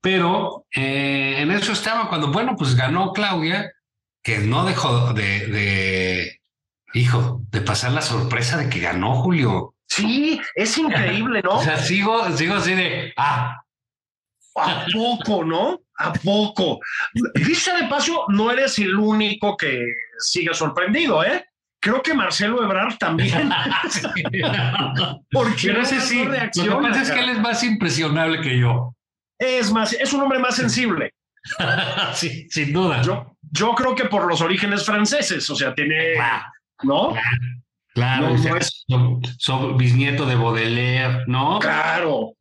[0.04, 3.72] Pero eh, en eso estaba cuando, bueno, pues ganó Claudia,
[4.22, 6.42] que no dejó de, de,
[6.94, 9.76] hijo, de pasar la sorpresa de que ganó Julio.
[9.88, 11.52] Sí, es increíble, ¿no?
[11.60, 13.64] o sea, sigo, sigo así de, ah,
[14.58, 15.80] ¿A poco, no?
[15.98, 16.80] ¿A poco?
[17.36, 19.86] Dice de paso, no eres el único que
[20.20, 21.46] sigue sorprendido, ¿eh?
[21.80, 23.50] Creo que Marcelo Ebrard también.
[25.32, 26.26] Porque si.
[26.26, 28.94] Reacciona, lo que pasa es que él es más impresionable que yo.
[29.38, 31.14] Es más, es un hombre más sensible.
[32.14, 33.02] sí, sin duda.
[33.02, 36.16] Yo, yo creo que por los orígenes franceses, o sea, tiene.
[36.84, 37.12] ¿No?
[37.12, 37.38] Claro.
[37.94, 38.86] Claro, no, no es...
[39.78, 41.60] bisnieto de Baudelaire, ¿no?
[41.60, 42.36] Claro,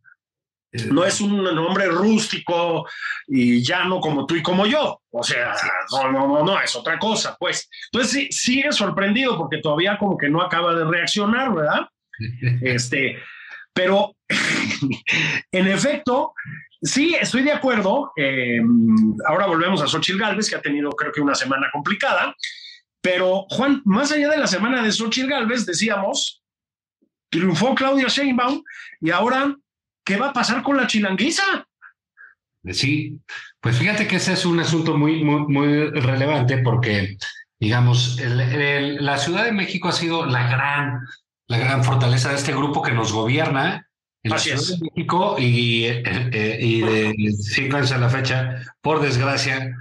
[0.91, 2.89] no es un hombre rústico
[3.27, 5.03] y llano como tú y como yo.
[5.11, 5.55] O sea,
[5.91, 7.69] no, no, no, no, es otra cosa, pues.
[7.93, 11.89] Entonces sí, sigue sorprendido porque todavía como que no acaba de reaccionar, ¿verdad?
[12.63, 13.19] Este,
[13.75, 14.15] pero
[15.53, 16.33] en efecto,
[16.83, 18.13] sí, estoy de acuerdo.
[18.17, 18.61] Eh,
[19.27, 22.35] ahora volvemos a Xochitl Galvez, que ha tenido creo que una semana complicada.
[23.01, 26.43] Pero Juan, más allá de la semana de Xochitl Galvez, decíamos,
[27.31, 28.63] triunfó Claudia Sheinbaum
[29.01, 29.57] y ahora
[30.05, 31.67] ¿qué va a pasar con la chilanguiza?
[32.71, 33.19] Sí,
[33.61, 37.17] pues fíjate que ese es un asunto muy, muy, muy relevante porque,
[37.59, 41.01] digamos, la Ciudad de México ha sido la gran,
[41.49, 43.89] la gran fortaleza de este grupo que nos gobierna
[44.25, 44.67] en Así la es.
[44.67, 49.77] Ciudad de México y, eh, y de cinco años a la fecha, por desgracia,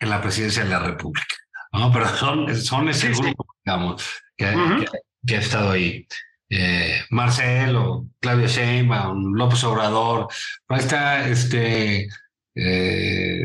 [0.00, 1.34] en la presidencia de la República.
[1.72, 1.92] ¿no?
[1.92, 3.20] Pero son, son ese Sí, sí.
[3.22, 4.04] grupo, digamos,
[4.36, 4.80] que, Ujú.
[4.80, 4.86] que,
[5.26, 6.06] que ha estado ahí.
[6.50, 10.28] eh, Marcelo, Claudia Sheinbaum, López Obrador,
[10.68, 12.08] ahí está este,
[12.54, 13.44] eh,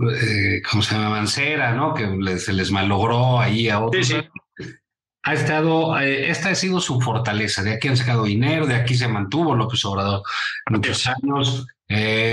[0.00, 1.10] eh, ¿cómo se llama?
[1.10, 1.92] Mancera, ¿no?
[1.94, 4.14] Que se les malogró ahí a otros.
[5.28, 9.08] Ha estado, esta ha sido su fortaleza, de aquí han sacado dinero, de aquí se
[9.08, 10.22] mantuvo López Obrador
[10.70, 11.66] muchos años.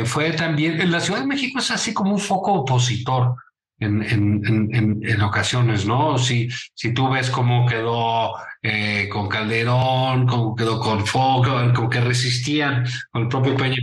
[0.06, 3.36] fue también, en la Ciudad de México es así como un foco opositor
[3.80, 6.18] en, en, en, ocasiones, ¿no?
[6.18, 12.00] Si, si tú ves cómo quedó eh, con Calderón, cómo quedó con Fox, como que
[12.00, 13.76] resistían con el propio Peña,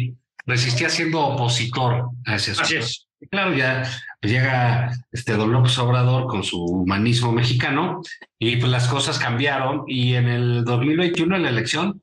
[0.46, 3.07] resistía siendo opositor a ese Así es.
[3.31, 3.85] claro, ya
[4.22, 8.00] llega este Don López Obrador con su humanismo mexicano
[8.38, 12.02] y pues las cosas cambiaron y en el 2021 en la elección,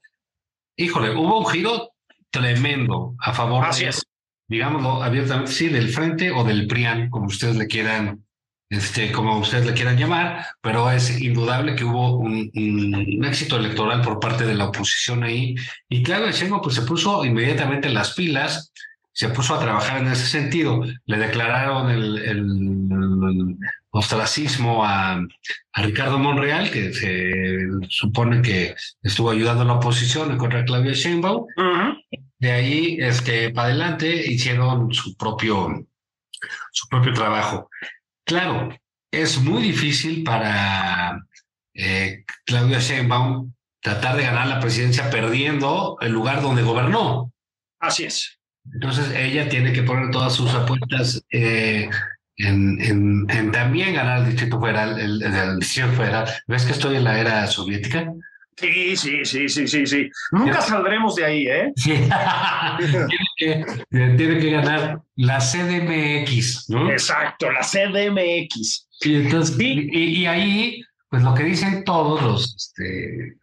[0.78, 1.92] híjole, hubo un giro
[2.30, 4.04] tremendo a favor Así es
[4.50, 8.26] digámoslo abiertamente, sí, del frente o del PRIAN, como ustedes le quieran,
[8.70, 12.52] este, como ustedes le quieran llamar, pero es indudable que hubo un,
[13.24, 15.56] éxito electoral por parte de la oposición ahí.
[15.88, 18.74] Y claro, Sheinbaum pues se puso inmediatamente las pilas,
[19.12, 20.82] se puso a trabajar en ese sentido.
[21.06, 23.58] Le declararon el, el,
[23.92, 25.14] ostracismo a,
[25.74, 30.66] a, Ricardo Monreal, que se supone que estuvo ayudando a la oposición en contra de
[30.66, 31.46] Claudia Sheinbaum.
[32.38, 35.86] De ahí, este, para adelante, hicieron su propio,
[36.72, 37.70] su propio trabajo.
[38.24, 38.70] Claro,
[39.12, 41.20] es muy difícil para
[41.74, 47.34] eh, Claudia Sheinbaum tratar de ganar la presidencia perdiendo el lugar donde gobernó.
[47.80, 48.39] Así es.
[48.74, 51.90] Entonces ella tiene que poner todas sus apuestas eh,
[52.38, 56.30] en, en, también ganar el distrito federal, el, el, distrito federal.
[56.48, 58.14] ¿Ves que estoy en la era soviética?
[58.60, 60.10] Sí, sí, sí, sí, sí, sí.
[60.32, 61.72] Nunca saldremos de ahí, ¿eh?
[63.38, 66.92] tiene, que, ganar la CDMX, ¿no?
[66.92, 68.88] Exacto, la CDMX.
[69.00, 73.38] Sí, entonces, Y, ahí, pues lo que dicen todos los, este,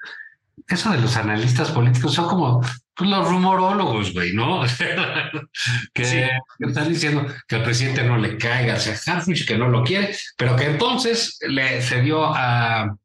[0.68, 2.61] eso de los analistas políticos son como
[2.96, 4.62] pues, los rumorólogos, güey, ¿no?
[5.94, 6.30] que,
[6.61, 10.56] están diciendo que al presidente no le caiga hacia Harfuch, que no lo quiere, pero
[10.56, 12.96] que entonces le cedió a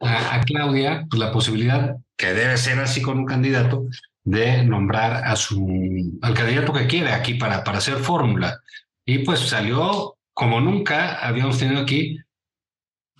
[0.00, 3.86] a, Claudia pues, la posibilidad, que debe ser así con un candidato,
[4.22, 8.60] de nombrar a su, al candidato que quiere aquí para, para hacer fórmula.
[9.04, 12.18] Y pues salió como nunca habíamos tenido aquí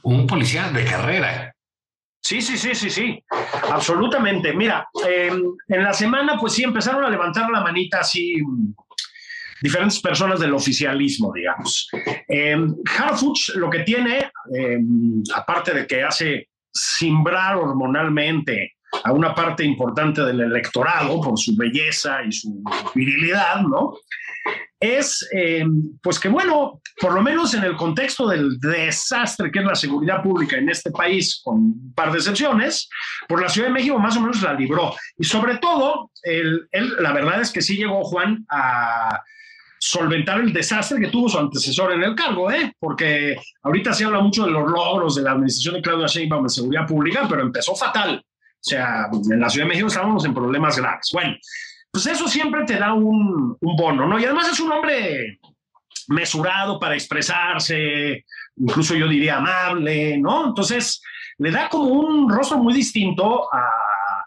[0.03, 1.50] un policía de carrera.
[2.23, 3.25] Sí, sí, sí, sí, sí,
[3.71, 4.53] absolutamente.
[4.53, 8.37] Mira, em, en la semana pues sí empezaron a levantar la manita así
[9.61, 11.89] diferentes personas del oficialismo, digamos.
[12.29, 12.57] Eh,
[12.99, 18.75] Harfuch lo que tiene, em, aparte de que hace simbrar hormonalmente
[19.05, 22.63] a una parte importante del electorado por su belleza y su
[22.95, 23.95] virilidad, ¿no?
[24.79, 25.65] Es, eh,
[26.03, 30.23] pues que bueno, por lo menos en el contexto del desastre que es la seguridad
[30.23, 32.89] pública en este país, con un par de excepciones,
[33.29, 34.95] por la Ciudad de México más o menos la libró.
[35.19, 36.67] Y sobre todo, él,
[36.99, 39.23] la verdad es que sí llegó Juan a
[39.81, 42.73] solventar el desastre que tuvo su antecesor en el cargo, ¿eh?
[42.79, 46.51] porque ahorita se habla mucho de los logros de la administración de Claudia Sheinbaum en
[46.51, 48.23] seguridad pública, pero empezó fatal.
[48.61, 51.09] O sea, en la Ciudad de México estábamos en problemas graves.
[51.13, 51.35] Bueno,
[51.91, 54.19] pues eso siempre te da un, un bono, ¿no?
[54.19, 55.39] Y además es un hombre
[56.09, 58.25] mesurado para expresarse,
[58.57, 60.49] incluso yo diría amable, ¿no?
[60.49, 61.03] Entonces,
[61.39, 64.25] le da como un rostro muy distinto a,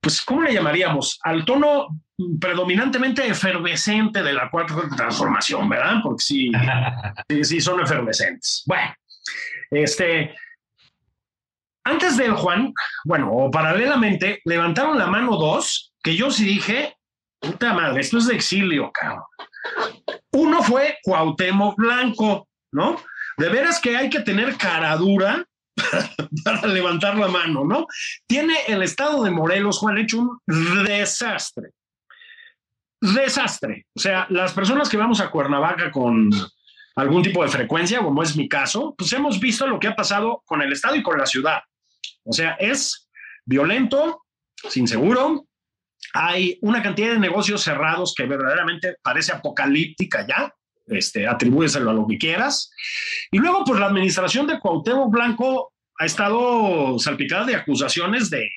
[0.00, 1.18] pues, ¿cómo le llamaríamos?
[1.22, 1.88] Al tono
[2.40, 5.96] predominantemente efervescente de la cuarta transformación, ¿verdad?
[6.02, 6.52] Porque sí,
[7.42, 8.62] sí, son efervescentes.
[8.66, 8.94] Bueno,
[9.70, 10.34] este,
[11.84, 12.72] antes del Juan,
[13.04, 16.96] bueno, o paralelamente, levantaron la mano dos, que yo sí dije,
[17.40, 19.24] puta madre, esto es de exilio, cabrón.
[20.32, 23.00] Uno fue Cuauhtémoc Blanco, ¿no?
[23.36, 25.44] De veras que hay que tener cara dura
[26.44, 27.86] para levantar la mano, ¿no?
[28.26, 31.70] Tiene el estado de Morelos, Juan, hecho un desastre.
[33.00, 33.86] Desastre.
[33.94, 36.30] O sea, las personas que vamos a Cuernavaca con
[36.96, 40.42] algún tipo de frecuencia, como es mi caso, pues hemos visto lo que ha pasado
[40.44, 41.60] con el estado y con la ciudad.
[42.24, 43.08] O sea, es
[43.44, 44.22] violento,
[44.68, 45.46] sin seguro.
[46.14, 50.52] Hay una cantidad de negocios cerrados que verdaderamente parece apocalíptica ya
[50.86, 52.70] este, atribúyeselo a lo que quieras.
[53.30, 58.48] Y luego, pues la administración de Cuauhtémoc Blanco ha estado salpicada de acusaciones de,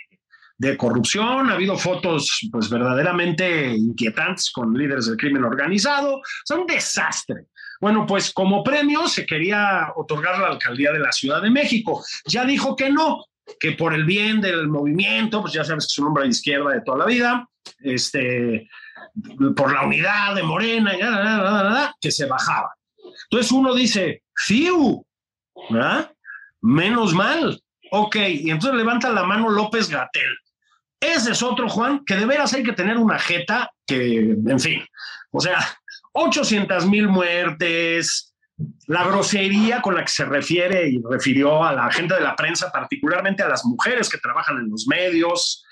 [0.57, 6.65] de corrupción, ha habido fotos pues verdaderamente inquietantes con líderes del crimen organizado, es un
[6.65, 7.47] desastre.
[7.81, 12.01] Bueno, pues como premio se quería otorgar la alcaldía de la Ciudad de México.
[12.25, 13.25] Ya dijo que no,
[13.59, 16.71] que por el bien del movimiento, pues ya sabes que es un hombre de izquierda
[16.71, 17.47] de toda la vida,
[17.79, 18.69] este,
[19.55, 20.93] por la unidad de Morena,
[21.99, 22.73] que se bajaba.
[23.25, 25.05] Entonces uno dice, ¡fiu!
[26.61, 27.61] Menos mal.
[27.91, 30.37] ok, y entonces levanta la mano López Gatel.
[30.99, 34.81] Ese es otro, Juan, que de veras hay que tener una jeta que, en fin,
[35.31, 35.59] o sea,
[36.13, 38.32] 800 mil muertes,
[38.87, 42.71] la grosería con la que se refiere y refirió a la gente de la prensa,
[42.71, 45.65] particularmente a las mujeres que trabajan en los medios,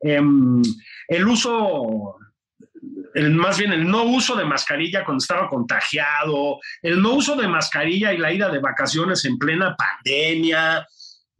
[0.00, 0.62] em,
[1.08, 2.16] el uso,
[3.14, 7.48] el, más bien el no uso de mascarilla cuando estaba contagiado, el no uso de
[7.48, 10.86] mascarilla y la ida de vacaciones en plena pandemia,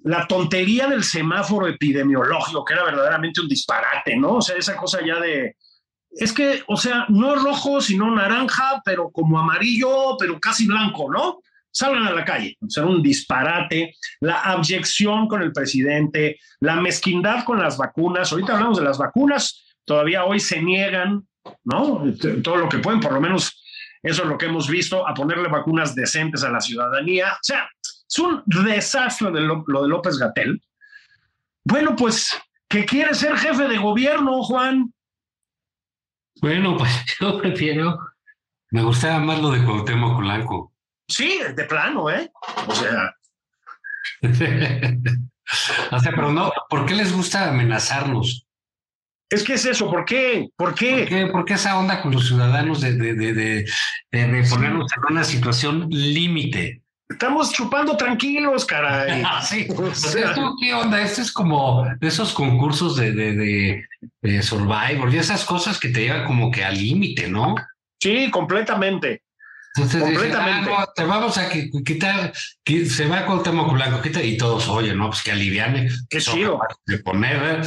[0.05, 4.37] la tontería del semáforo epidemiológico, que era verdaderamente un disparate, ¿no?
[4.37, 5.57] O sea, esa cosa ya de,
[6.11, 11.41] es que, o sea, no rojo, sino naranja, pero como amarillo, pero casi blanco, ¿no?
[11.71, 12.57] Salgan a la calle.
[12.61, 18.33] O sea, un disparate, la abyección con el presidente, la mezquindad con las vacunas.
[18.33, 21.27] Ahorita hablamos de las vacunas, todavía hoy se niegan,
[21.65, 22.05] ¿no?
[22.43, 23.63] Todo lo que pueden, por lo menos
[24.03, 27.33] eso es lo que hemos visto, a ponerle vacunas decentes a la ciudadanía.
[27.33, 30.61] O sea, es un desastre de lo, lo de López Gatel.
[31.65, 32.31] Bueno, pues,
[32.69, 34.93] que quiere ser jefe de gobierno, Juan.
[36.41, 37.99] Bueno, pues yo prefiero,
[38.71, 40.73] me gustaba más lo de Cuauhtémoc Blanco.
[41.09, 42.31] Sí, de plano, ¿eh?
[42.67, 43.15] O sea.
[45.91, 48.47] o sea, pero no, ¿por qué les gusta amenazarnos?
[49.31, 50.49] Es que es eso, ¿por qué?
[50.57, 51.29] ¿Por qué?
[51.31, 53.35] ¿Por qué, esa onda con los ciudadanos de, de, de,
[54.11, 56.83] de ponernos en una situación límite?
[57.09, 59.25] Estamos chupando tranquilos, caray.
[59.43, 59.67] sí.
[60.61, 61.01] ¿Qué onda?
[61.03, 63.85] Esto es como esos concursos de, de,
[64.21, 67.55] de, Survivor y esas cosas que te llevan como que al límite, ¿no?
[68.01, 69.23] Sí, completamente.
[69.75, 70.71] Entonces, completamente.
[70.77, 72.33] Ah, te vamos a quitar,
[72.65, 75.89] se va con tema blanco, quita y todos, oye, no, pues que aliviane.
[76.11, 76.61] Qué chido.
[76.85, 77.63] De poner.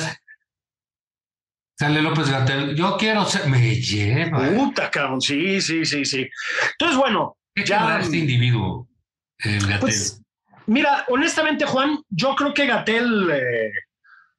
[1.80, 4.48] Sale López Gatel, yo quiero ser, me lleva.
[4.50, 6.30] Puta, cabrón, sí, sí, sí, sí.
[6.74, 8.00] Entonces, bueno, ya.
[8.00, 8.88] Este individuo?
[9.80, 10.22] Pues,
[10.68, 13.72] mira, honestamente, Juan, yo creo que Gatel, eh,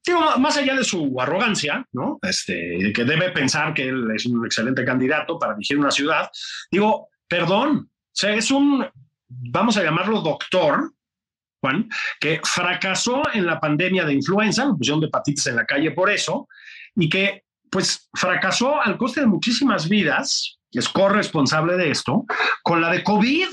[0.04, 2.18] digo, más allá de su arrogancia, ¿no?
[2.22, 6.30] Este, que debe pensar que él es un excelente candidato para dirigir una ciudad,
[6.70, 8.86] digo, perdón, o sea, es un,
[9.28, 10.92] vamos a llamarlo doctor,
[11.60, 11.88] Juan,
[12.20, 16.10] que fracasó en la pandemia de influenza, la pusieron de hepatitis en la calle por
[16.10, 16.48] eso,
[16.96, 22.26] y que pues fracasó al coste de muchísimas vidas, es corresponsable de esto,
[22.62, 23.48] con la de COVID.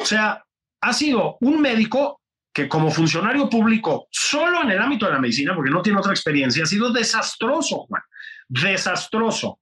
[0.00, 0.44] O sea,
[0.82, 2.20] ha sido un médico
[2.52, 6.12] que como funcionario público, solo en el ámbito de la medicina, porque no tiene otra
[6.12, 8.02] experiencia, ha sido desastroso, Juan,
[8.48, 9.60] desastroso.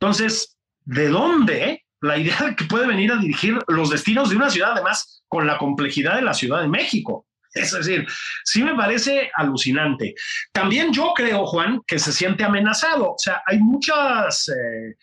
[0.00, 4.48] Entonces, ¿de dónde la idea de que puede venir a dirigir los destinos de una
[4.48, 7.26] ciudad, además, con la complejidad de la Ciudad de México?
[7.52, 8.06] Es decir,
[8.44, 10.14] sí me parece alucinante.
[10.52, 13.12] También yo creo, Juan, que se siente amenazado.
[13.12, 14.96] O sea, hay muchas eh,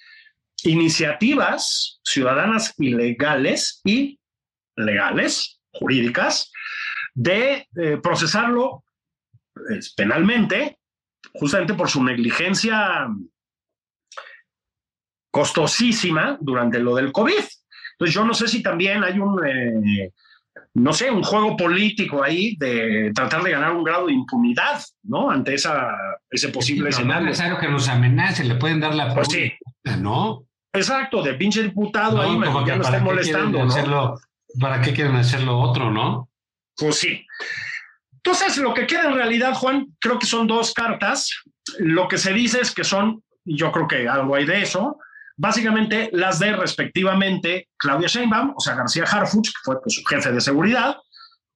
[0.64, 4.20] iniciativas ciudadanas ilegales y
[4.76, 6.51] legales, jurídicas,
[7.13, 8.84] de eh, procesarlo
[9.95, 10.80] penalmente,
[11.34, 13.07] justamente por su negligencia
[15.32, 17.43] costosísima durante lo del COVID.
[17.91, 20.11] Entonces yo no sé si también hay un, eh,
[20.76, 25.30] no sé, un juego político ahí de tratar de ganar un grado de impunidad, ¿no?
[25.30, 25.91] Ante esa,
[26.30, 27.26] ese posible escenario.
[27.26, 29.53] No es necesario que nos amenace, le pueden dar la pues sí.
[29.99, 30.45] ¿no?
[30.73, 34.17] Exacto, de pinche diputado ahí, ya no estén molestando, ¿no?
[34.60, 36.30] ¿Para qué quieren hacer lo otro, no?
[36.78, 37.26] Pues sí.
[38.14, 41.30] Entonces, lo que queda en realidad, Juan, creo que son dos cartas.
[41.80, 44.97] Lo que se dice es que son, yo creo que algo hay de eso,
[45.38, 50.32] básicamente las de respectivamente Claudia Sheinbaum, o sea, García Harfuch, que fue pues, su jefe
[50.32, 50.97] de seguridad,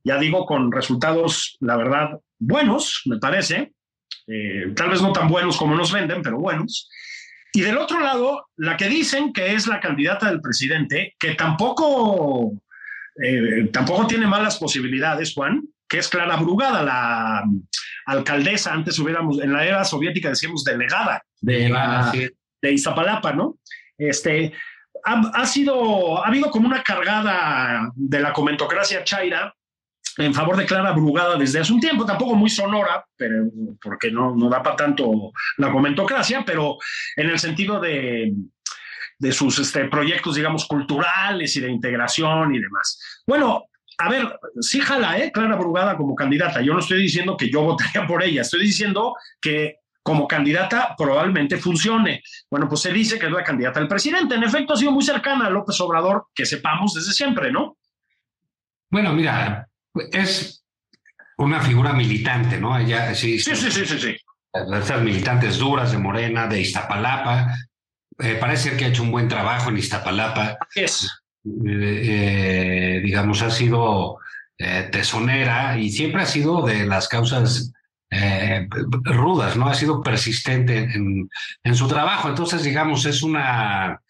[0.04, 3.74] ya digo, con resultados, la verdad, buenos, me parece,
[4.28, 6.90] eh, tal vez no tan buenos como nos venden, pero buenos.
[7.52, 12.54] Y del otro lado, la que dicen que es la candidata del presidente, que tampoco
[13.22, 17.44] eh, tampoco tiene malas posibilidades, Juan, que es Clara Brugada, la
[18.06, 23.58] alcaldesa, antes hubiéramos, en la era soviética decíamos delegada de, de Iztapalapa, ¿no?
[23.98, 24.54] Este,
[25.04, 29.54] ha, sido, ha habido como una cargada de la comentocracia chaira
[30.18, 33.46] en favor de Clara Brugada desde hace un tiempo, tampoco muy sonora, pero
[33.82, 36.78] porque no, no da para tanto la comentocracia, pero
[37.16, 38.34] en el sentido de,
[39.20, 43.22] de sus este, proyectos, digamos, culturales y de integración y demás.
[43.28, 43.66] Bueno,
[43.98, 45.32] a ver, sí jala, ¿eh?
[45.32, 46.62] Clara Brugada como candidata.
[46.62, 51.58] Yo no estoy diciendo que yo votaría por ella, estoy diciendo que como candidata probablemente
[51.58, 52.24] funcione.
[52.50, 54.36] Bueno, pues se dice que es la candidata del presidente.
[54.36, 57.78] En efecto, ha sido muy cercana a López Obrador, que sepamos desde siempre, ¿no?
[58.90, 59.68] Bueno, mira,
[60.12, 60.66] es
[61.38, 62.78] una figura militante, ¿no?
[62.78, 64.00] Ella, sí, sí, sí, sí, sí.
[64.00, 64.18] sí.
[64.52, 67.54] Estas militantes duras de Morena, de Iztapalapa,
[68.20, 70.58] eh, parece que ha hecho un buen trabajo en Iztapalapa.
[70.76, 71.10] Es.
[71.46, 74.18] Eh, eh, digamos, ha sido
[74.92, 77.72] tesonera y siempre ha sido de las causas
[79.06, 79.70] rudas, ¿no?
[79.70, 81.30] Ha sido persistente en,
[81.64, 82.28] en, su trabajo.
[82.28, 84.02] Entonces, digamos, es una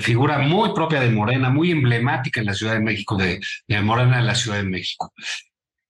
[0.00, 4.18] figura muy propia de Morena, muy emblemática en la Ciudad de México, de, de Morena
[4.18, 5.14] en la Ciudad de México.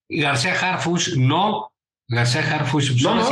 [0.08, 1.72] Y García Harfuch, no,
[2.06, 3.28] García Harfuch, no,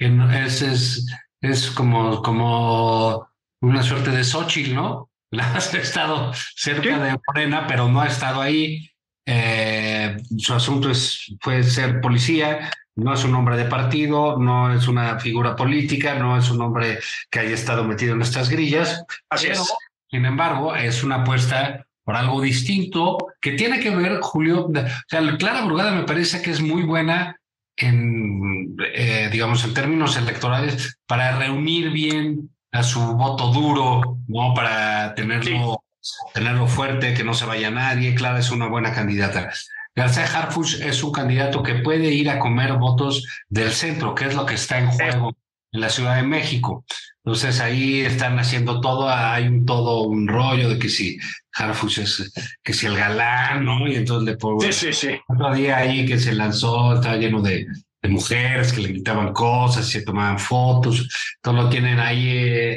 [0.00, 0.32] no.
[0.32, 1.06] Es, es,
[1.40, 3.28] es como, como
[3.62, 5.10] una suerte de Xochitl, ¿no?
[5.38, 8.90] Ha estado cerca de Morena, pero no ha estado ahí.
[9.24, 14.88] Eh, su asunto es, fue ser policía, no es un hombre de partido, no es
[14.88, 16.98] una figura política, no es un hombre
[17.30, 19.04] que haya estado metido en estas grillas.
[19.28, 19.74] Así pero, es.
[20.10, 24.72] Sin embargo, es una apuesta por algo distinto que tiene que ver, Julio, o
[25.08, 27.39] sea, Clara Brugada me parece que es muy buena
[27.80, 34.54] en, eh, digamos, en términos electorales para reunir bien a su voto duro, ¿no?
[34.54, 36.12] Para tenerlo, sí.
[36.34, 38.14] tenerlo fuerte, que no se vaya nadie.
[38.14, 39.50] Clara es una buena candidata.
[39.94, 44.34] García Harfuch es un candidato que puede ir a comer votos del centro, que es
[44.34, 45.36] lo que está en juego
[45.72, 46.84] en la Ciudad de México.
[47.24, 51.18] Entonces ahí están haciendo todo, hay un, todo un rollo de que si
[51.52, 53.86] Harfuch es, que si el galán, ¿no?
[53.86, 55.20] Y entonces le pongo sí, sí, sí.
[55.28, 57.66] otro día ahí que se lanzó, estaba lleno de,
[58.02, 61.08] de mujeres que le gritaban cosas, se tomaban fotos,
[61.42, 62.30] todo lo tienen ahí,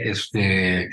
[0.03, 0.89] este,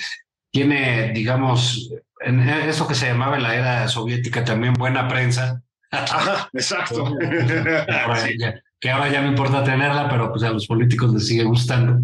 [0.52, 1.90] tiene, digamos,
[2.20, 7.16] en eso que se llamaba en la era soviética también buena prensa, Ajá, exacto.
[8.22, 8.36] sí.
[8.80, 12.00] Que ahora ya no importa tenerla, pero pues a los políticos les sigue gustando.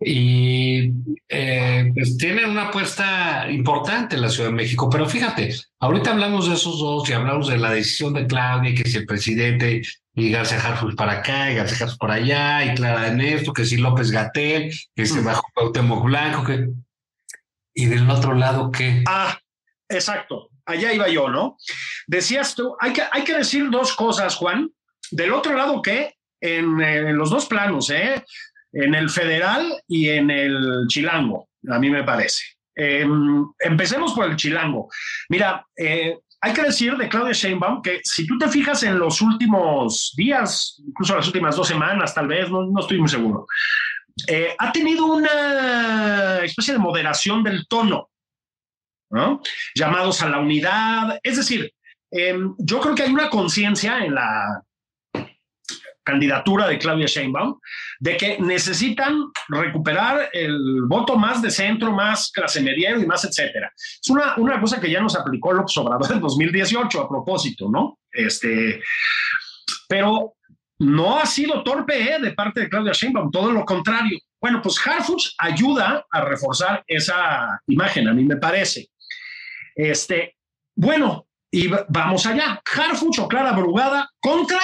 [0.00, 0.92] Y
[1.28, 6.48] eh, pues tienen una apuesta importante en la Ciudad de México, pero fíjate, ahorita hablamos
[6.48, 9.82] de esos dos y hablamos de la decisión de Claudia, que si el presidente
[10.14, 13.76] y García Harfuch para acá, y García Harfuch para allá, y Clara Ernesto, que si
[13.76, 16.68] López Gatel, que se bajó Cuauhtémoc Blanco, que...
[17.74, 19.04] Y del otro lado, ¿qué?
[19.06, 19.38] Ah,
[19.88, 21.56] exacto allá iba yo, ¿no?
[22.06, 24.70] Decías tú, hay que, hay que decir dos cosas, Juan.
[25.10, 26.15] Del otro lado, ¿qué?
[26.40, 28.24] En, en, los dos planos, ¿eh?
[28.72, 32.44] En el federal y en el chilango, a mí me parece.
[32.74, 33.06] Eh,
[33.60, 34.88] empecemos por el chilango.
[35.30, 39.22] Mira, eh, hay que decir de Claudia Sheinbaum que si tú te fijas en los
[39.22, 43.46] últimos días, incluso las últimas dos semanas, tal vez, no, no estoy muy seguro,
[44.28, 48.10] eh, ha tenido una especie de moderación del tono.
[49.10, 49.40] ¿no?
[49.74, 51.18] llamados a la unidad.
[51.22, 51.72] Es decir,
[52.10, 54.62] eh, yo creo que hay una conciencia en la
[56.06, 57.58] candidatura de Claudia Sheinbaum
[57.98, 63.72] de que necesitan recuperar el voto más de centro, más clase mediero y más etcétera.
[63.76, 67.98] Es una, una cosa que ya nos aplicó López Obrador en 2018 a propósito, ¿no?
[68.10, 68.80] Este,
[69.88, 70.34] pero
[70.78, 72.20] no ha sido torpe ¿eh?
[72.20, 74.18] de parte de Claudia Sheinbaum, todo lo contrario.
[74.40, 78.88] Bueno, pues Harfuch ayuda a reforzar esa imagen, a mí me parece.
[79.74, 80.36] Este,
[80.76, 82.62] bueno, y vamos allá.
[82.64, 84.60] Harfuch o Clara Brugada contra.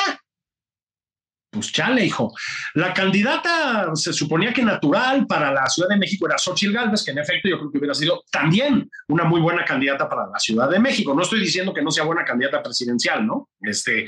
[1.53, 2.33] Pues chale, hijo.
[2.73, 7.11] La candidata se suponía que natural para la Ciudad de México era Xochitl Galvez, que
[7.11, 10.71] en efecto yo creo que hubiera sido también una muy buena candidata para la Ciudad
[10.71, 11.13] de México.
[11.13, 13.51] No estoy diciendo que no sea buena candidata presidencial, ¿no?
[13.61, 14.07] Este,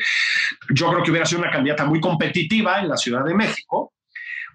[0.70, 3.92] yo creo que hubiera sido una candidata muy competitiva en la Ciudad de México.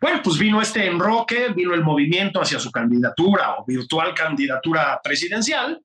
[0.02, 5.80] Bueno, pues vino este enroque, vino el movimiento hacia su candidatura o virtual candidatura presidencial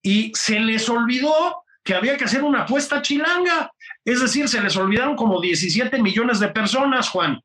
[0.00, 3.70] y se les olvidó que había que hacer una apuesta chilanga.
[4.04, 7.40] Es decir, se les olvidaron como 17 millones de personas, Juan.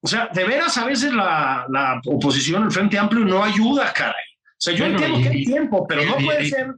[0.00, 4.14] O sea, de veras a veces la, la oposición, el Frente Amplio, no ayuda, caray.
[4.14, 6.74] O sea, yo bueno, entiendo y, que hay tiempo, pero y, no puede y, ser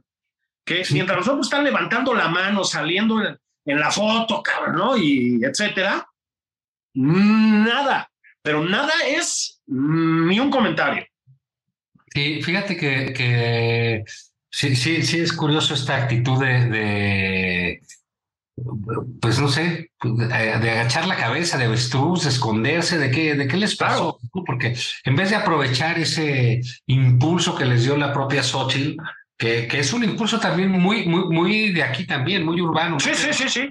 [0.65, 0.95] que sí.
[0.95, 4.97] mientras nosotros están levantando la mano, saliendo en, en la foto, cabrón, ¿no?
[4.97, 6.07] Y etcétera,
[6.93, 8.09] nada,
[8.41, 11.05] pero nada es ni un comentario.
[12.13, 14.03] Sí, fíjate que, que
[14.59, 17.81] Sí, sí, sí, es curioso esta actitud de, de
[19.21, 23.55] pues no sé, de, agachar la cabeza, de avestruz, de esconderse, de qué, de qué
[23.55, 24.43] les pasó, claro.
[24.45, 29.01] porque en vez de aprovechar ese impulso que les dio la propia Xochitl,
[29.37, 32.99] que, que es un impulso también muy, muy, muy de aquí también, muy urbano.
[32.99, 33.61] Sí, sí, sí, sí.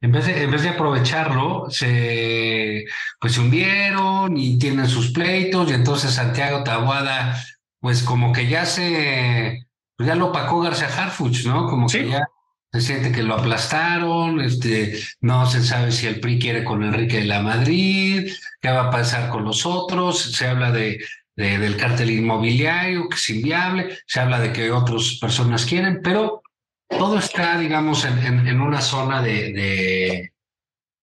[0.00, 2.86] En vez, de, en vez de aprovecharlo, se,
[3.20, 7.36] pues se hundieron y tienen sus pleitos, y entonces Santiago Tabuada,
[7.78, 9.66] pues como que ya se,
[10.04, 11.68] ya lo opacó García Harfuch, ¿no?
[11.68, 11.98] Como sí.
[11.98, 12.26] que ya
[12.72, 17.18] se siente que lo aplastaron, este, no se sabe si el PRI quiere con Enrique
[17.18, 21.04] de la Madrid, qué va a pasar con los otros, se habla de,
[21.36, 26.42] de, del cártel inmobiliario, que es inviable, se habla de que otras personas quieren, pero
[26.88, 30.32] todo está, digamos, en, en, en una zona de, de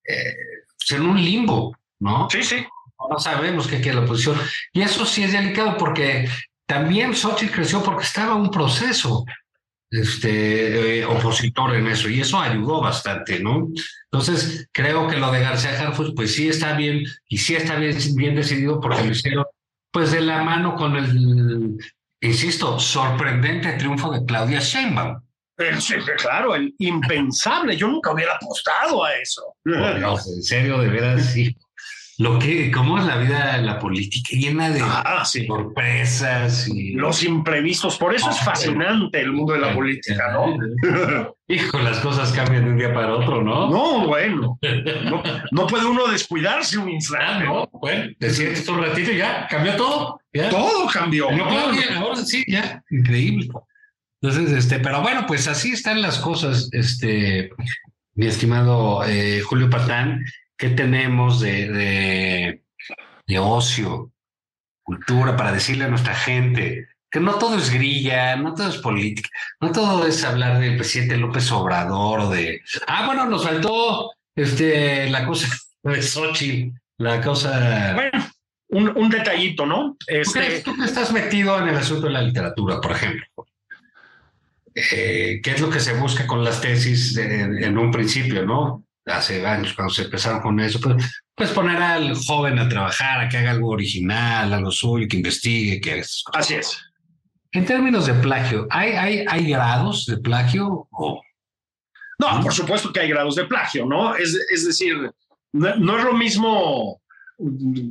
[0.05, 0.35] eh,
[0.89, 2.27] en un limbo, ¿no?
[2.29, 2.65] Sí, sí.
[3.09, 4.37] No sabemos qué quiere la oposición.
[4.73, 6.27] Y eso sí es delicado porque
[6.69, 9.25] también Xochitl creció porque estaba un proceso.
[9.91, 13.69] este, eh, opositor en eso, y eso ayudó bastante, ¿no?
[14.11, 17.97] Entonces, creo que lo de García Harfus, pues sí está bien, y sí está bien,
[18.13, 19.45] bien decidido porque lo hicieron,
[19.91, 21.75] pues de la mano con el,
[22.21, 25.19] insisto, sorprendente triunfo de Claudia Sheinbaum.
[26.19, 27.75] Claro, el impensable.
[27.75, 29.55] Yo nunca hubiera apostado a eso.
[29.65, 31.57] en serio, de veras, sí
[32.19, 36.91] lo que, cómo es la vida, la política, llena de ah, sorpresas y...
[36.91, 40.57] Los imprevistos, por eso es ah, fascinante el mundo de la política, ¿no?
[41.47, 43.69] Hijo, las cosas cambian de un día para otro, ¿no?
[43.69, 44.59] No, bueno,
[45.51, 47.45] no, puede uno descuidarse un instante.
[47.47, 50.19] Ah, no, bueno, te sientes un ratito y ya, cambió todo.
[50.49, 51.31] Todo cambió.
[51.31, 53.47] No, ahora sí, ya, increíble.
[54.21, 57.49] Entonces, este, pero bueno, pues así están las cosas, este,
[58.15, 60.25] mi estimado eh, Julio Patán.
[60.59, 62.61] ¿Qué tenemos de,
[63.25, 64.11] de, ocio,
[64.83, 69.29] cultura, para decirle a nuestra gente que no todo es grilla, no todo es política,
[69.61, 75.09] no todo es hablar del presidente López Obrador o de, ah, bueno, nos faltó este,
[75.09, 75.47] la cosa
[75.83, 77.93] de Xochitl, la cosa...
[77.93, 78.29] Bueno,
[78.67, 79.95] un, un detallito, ¿no?
[80.07, 80.59] Este...
[80.59, 83.25] ¿Tú, que estás metido en el asunto de la literatura, por ejemplo.
[84.75, 88.83] Eh, ¿Qué es lo que se busca con las tesis en un principio, no?
[89.09, 93.29] Hace años cuando se empezaron con eso, pues, pues poner al joven a trabajar, a
[93.29, 96.03] que haga algo original, algo suyo, que investigue, que
[96.33, 96.77] Así es.
[97.51, 100.87] En términos de plagio, ¿hay, hay, hay grados de plagio?
[100.91, 101.21] O...
[102.19, 104.15] No, por supuesto que hay grados de plagio, ¿no?
[104.15, 105.11] Es, es decir,
[105.53, 107.01] no, es lo mismo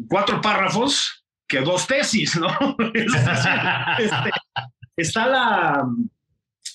[0.09, 2.49] cuatro párrafos que dos tesis, ¿no?
[3.99, 4.31] Este,
[4.97, 5.89] está la,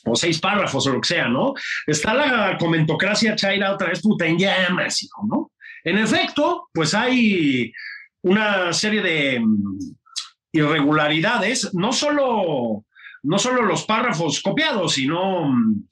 [0.06, 1.54] o seis párrafos o lo que sea, ¿no?
[1.88, 5.52] Está la comentocracia chaira otra vez puta en llamas, ¿no?
[5.84, 7.72] En efecto, pues hay
[8.22, 9.80] una serie de mm,
[10.54, 12.86] irregularidades, no solo,
[13.24, 15.84] no solo los párrafos copiados, sino mm,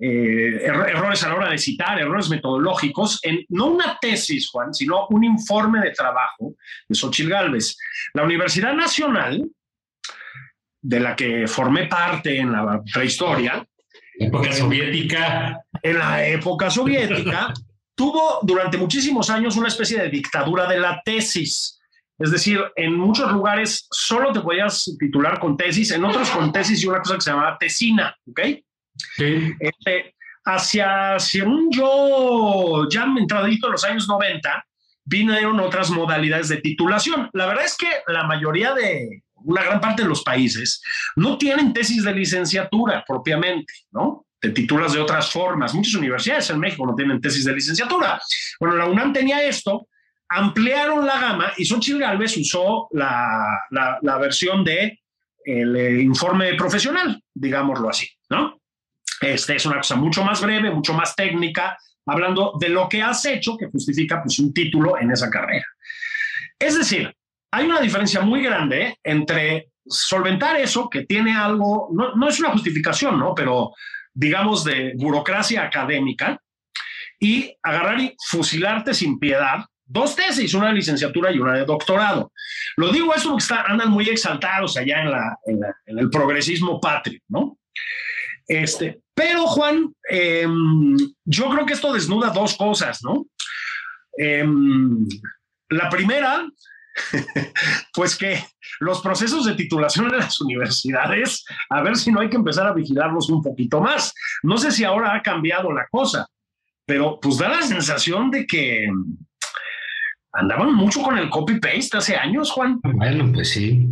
[0.00, 5.06] eh, errores a la hora de citar, errores metodológicos, en no una tesis, Juan, sino
[5.08, 6.54] un informe de trabajo
[6.88, 7.76] de Xochitl Galvez.
[8.14, 9.44] La Universidad Nacional
[10.80, 13.66] de la que formé parte en la prehistoria.
[14.18, 15.60] Época soviética.
[15.82, 17.52] En la época soviética,
[17.94, 21.80] tuvo durante muchísimos años una especie de dictadura de la tesis.
[22.18, 26.82] Es decir, en muchos lugares solo te podías titular con tesis, en otros con tesis
[26.82, 28.40] y una cosa que se llamaba tesina, ¿ok?
[29.16, 29.52] Sí.
[29.60, 34.66] Este, hacia, según yo, ya entradito en los años 90,
[35.04, 37.30] vinieron otras modalidades de titulación.
[37.32, 40.82] La verdad es que la mayoría de, una gran parte de los países
[41.16, 44.26] no tienen tesis de licenciatura propiamente, ¿no?
[44.40, 45.74] Te titulas de otras formas.
[45.74, 48.20] Muchas universidades en México no tienen tesis de licenciatura.
[48.60, 49.88] Bueno, la UNAM tenía esto,
[50.28, 55.00] ampliaron la gama y Xochitl Galvez usó la, la, versión de
[55.44, 58.60] el eh, informe profesional, digámoslo así, ¿no?
[59.20, 61.76] Este es una cosa mucho más breve, mucho más técnica,
[62.06, 65.66] hablando de lo que has hecho que justifica pues, un título en esa carrera.
[66.58, 67.12] Es decir,
[67.50, 72.50] hay una diferencia muy grande entre solventar eso, que tiene algo, no, no es una
[72.50, 73.34] justificación, ¿no?
[73.34, 73.72] Pero
[74.12, 76.40] digamos de burocracia académica,
[77.20, 82.32] y agarrar y fusilarte sin piedad dos tesis, una de licenciatura y una de doctorado.
[82.76, 87.20] Lo digo eso porque está, andan muy exaltados allá en, la, en, el progresismo patrio,
[87.28, 87.58] ¿no?
[88.46, 93.26] Este, pero Juan, em, yo creo que esto desnuda dos cosas, ¿no?
[94.16, 95.06] Em,
[95.70, 96.46] la primera
[97.94, 98.44] pues que
[98.80, 102.74] los procesos de titulación en las universidades, a ver si no hay que empezar a
[102.74, 104.14] vigilarlos un poquito más.
[104.42, 106.26] No sé si ahora ha cambiado la cosa,
[106.86, 108.88] pero pues da la sensación de que
[110.32, 112.80] andaban mucho con el copy-paste hace años, Juan.
[112.82, 113.88] Bueno, pues sí.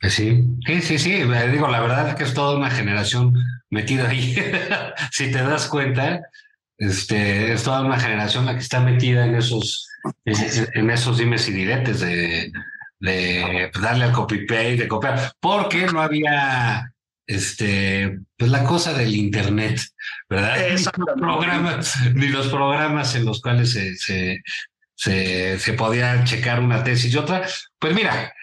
[0.00, 1.12] Pues sí, sí, sí, sí.
[1.50, 3.32] Digo, la verdad es que es toda una generación
[3.70, 4.36] metida ahí.
[5.10, 6.20] si te das cuenta,
[6.78, 9.88] este, es toda una generación la que está metida en esos
[10.24, 12.52] en, esos dimes y diretes de,
[13.00, 16.92] de darle al copy-paste, de copiar, porque no había
[17.26, 19.80] este, pues la cosa del internet,
[20.28, 20.56] ¿verdad?
[20.58, 24.42] Ni los, programas, ni los programas en los cuales se, se,
[24.94, 27.46] se, se, podía checar una tesis y otra.
[27.78, 28.34] Pues mira,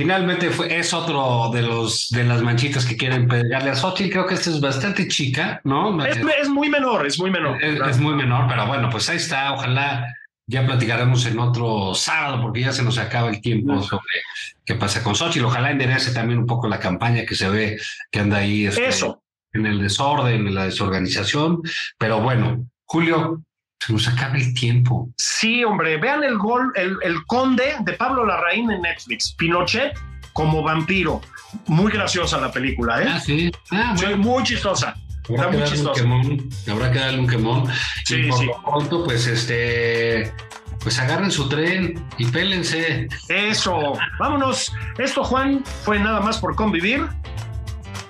[0.00, 4.10] finalmente fue, es otro de los de las manchitas que quieren pegarle a Xochitl.
[4.10, 6.02] Creo que esta es bastante chica, ¿no?
[6.06, 7.62] Es, es muy menor, es muy menor.
[7.62, 9.52] es, muy menor, pero bueno, pues ahí está.
[9.52, 10.06] Ojalá
[10.46, 14.22] ya platicaremos en otro sábado porque ya se nos acaba el tiempo sobre
[14.64, 15.44] qué pasa con Xochitl.
[15.44, 17.78] Ojalá enderece también un poco la campaña que se ve
[18.10, 19.22] que anda ahí este, Eso.
[19.52, 21.60] en el desorden, en la desorganización.
[21.98, 23.42] Pero bueno, Julio,
[23.80, 25.08] se nos acaba el tiempo.
[25.16, 29.32] Sí, hombre, vean el gol, el, el conde de Pablo Larraín en Netflix.
[29.32, 29.98] Pinochet
[30.32, 31.20] como vampiro.
[31.66, 33.06] Muy graciosa la película, ¿eh?
[33.08, 33.50] Ah, sí.
[33.72, 34.94] Ah, Sí, muy chistosa.
[35.28, 36.00] Habrá Está que, muy chistosa.
[36.00, 37.64] quemón, habrá que darle un quemón.
[38.04, 38.46] Sí, y por sí.
[38.46, 40.32] lo pronto, pues este,
[40.80, 43.08] pues agarren su tren y pélense.
[43.28, 43.94] Eso.
[44.18, 44.72] Vámonos.
[44.98, 47.06] Esto, Juan, fue nada más por convivir.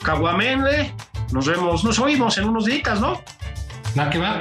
[0.03, 0.93] Caguamende.
[1.33, 3.23] Nos vemos, nos oímos en unos días, ¿no?
[3.99, 4.41] Va que va.